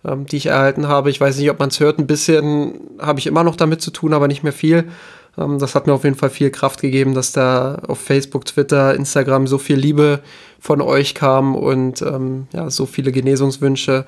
[0.04, 1.10] ähm, die ich erhalten habe.
[1.10, 3.90] Ich weiß nicht, ob man es hört, ein bisschen habe ich immer noch damit zu
[3.90, 4.84] tun, aber nicht mehr viel.
[5.38, 8.94] Ähm, das hat mir auf jeden Fall viel Kraft gegeben, dass da auf Facebook, Twitter,
[8.94, 10.20] Instagram so viel Liebe
[10.60, 14.06] von euch kam und ähm, ja, so viele Genesungswünsche.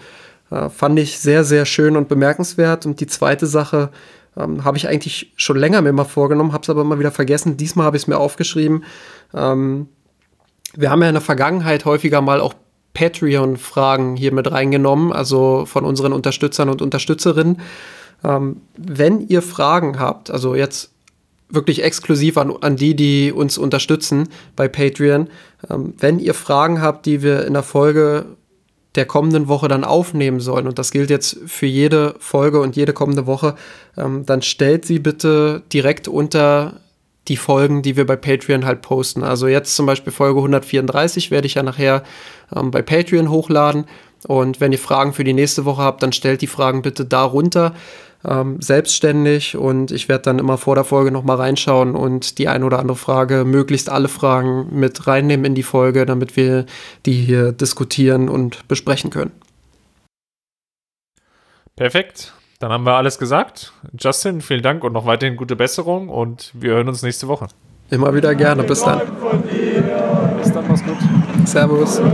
[0.50, 2.86] Äh, fand ich sehr, sehr schön und bemerkenswert.
[2.86, 3.90] Und die zweite Sache,
[4.36, 7.56] ähm, habe ich eigentlich schon länger mir mal vorgenommen, habe es aber immer wieder vergessen.
[7.56, 8.84] Diesmal habe ich es mir aufgeschrieben.
[9.34, 9.88] Ähm,
[10.74, 12.54] wir haben ja in der Vergangenheit häufiger mal auch
[12.96, 17.60] Patreon-Fragen hier mit reingenommen, also von unseren Unterstützern und Unterstützerinnen.
[18.24, 20.92] Ähm, wenn ihr Fragen habt, also jetzt
[21.50, 25.28] wirklich exklusiv an, an die, die uns unterstützen bei Patreon,
[25.70, 28.24] ähm, wenn ihr Fragen habt, die wir in der Folge
[28.94, 32.94] der kommenden Woche dann aufnehmen sollen, und das gilt jetzt für jede Folge und jede
[32.94, 33.56] kommende Woche,
[33.98, 36.80] ähm, dann stellt sie bitte direkt unter
[37.28, 39.22] die Folgen, die wir bei Patreon halt posten.
[39.22, 42.02] Also jetzt zum Beispiel Folge 134 werde ich ja nachher
[42.54, 43.86] ähm, bei Patreon hochladen.
[44.26, 47.74] Und wenn ihr Fragen für die nächste Woche habt, dann stellt die Fragen bitte darunter
[48.26, 52.64] ähm, selbstständig und ich werde dann immer vor der Folge nochmal reinschauen und die ein
[52.64, 56.66] oder andere Frage, möglichst alle Fragen mit reinnehmen in die Folge, damit wir
[57.04, 59.32] die hier diskutieren und besprechen können.
[61.76, 62.32] Perfekt.
[62.58, 63.72] Dann haben wir alles gesagt.
[63.98, 67.48] Justin, vielen Dank und noch weiterhin gute Besserung und wir hören uns nächste Woche.
[67.90, 68.64] Immer wieder gerne.
[68.64, 69.02] Bis dann.
[71.46, 72.00] Servus.
[72.00, 72.08] Wir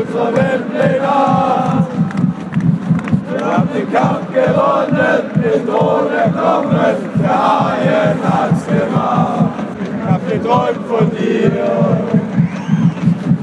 [3.44, 5.22] haben den Kampf gewonnen,
[5.66, 9.50] Thron erklommen, der Haien hat's gemacht.
[10.28, 10.42] Ich
[10.86, 11.52] von dir,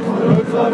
[0.05, 0.69] von unserer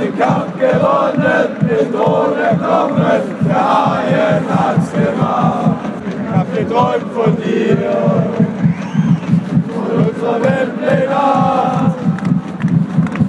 [0.00, 1.48] den Kampf gewonnen,
[1.92, 5.76] Thron erklommen, der Haien hat's gemacht.
[6.58, 6.66] Ich
[7.14, 8.45] von dir,
[10.18, 11.94] von unserer Weltpläne.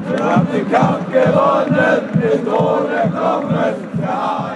[0.10, 4.47] Wir haben den Kampf gewonnen, den Thron erklommen, der